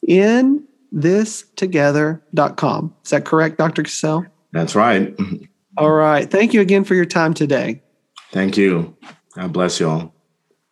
[0.07, 2.95] in this thistogether.com.
[3.03, 3.83] Is that correct, Dr.
[3.83, 4.25] Cassell?
[4.51, 5.15] That's right.
[5.77, 6.29] All right.
[6.29, 7.81] Thank you again for your time today.
[8.31, 8.95] Thank you.
[9.33, 10.13] God bless you all.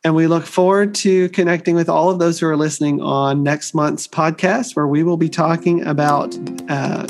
[0.07, 3.73] And we look forward to connecting with all of those who are listening on next
[3.73, 6.33] month's podcast, where we will be talking about
[6.69, 7.05] uh,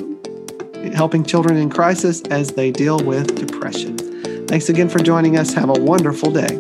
[0.95, 3.99] helping children in crisis as they deal with depression.
[4.47, 5.53] Thanks again for joining us.
[5.53, 6.59] Have a wonderful day.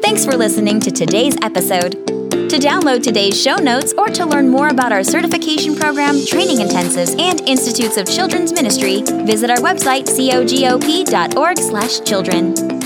[0.00, 2.06] Thanks for listening to today's episode.
[2.30, 7.20] To download today's show notes or to learn more about our certification program, training intensives,
[7.20, 12.79] and Institutes of Children's Ministry, visit our website cogop.org/children.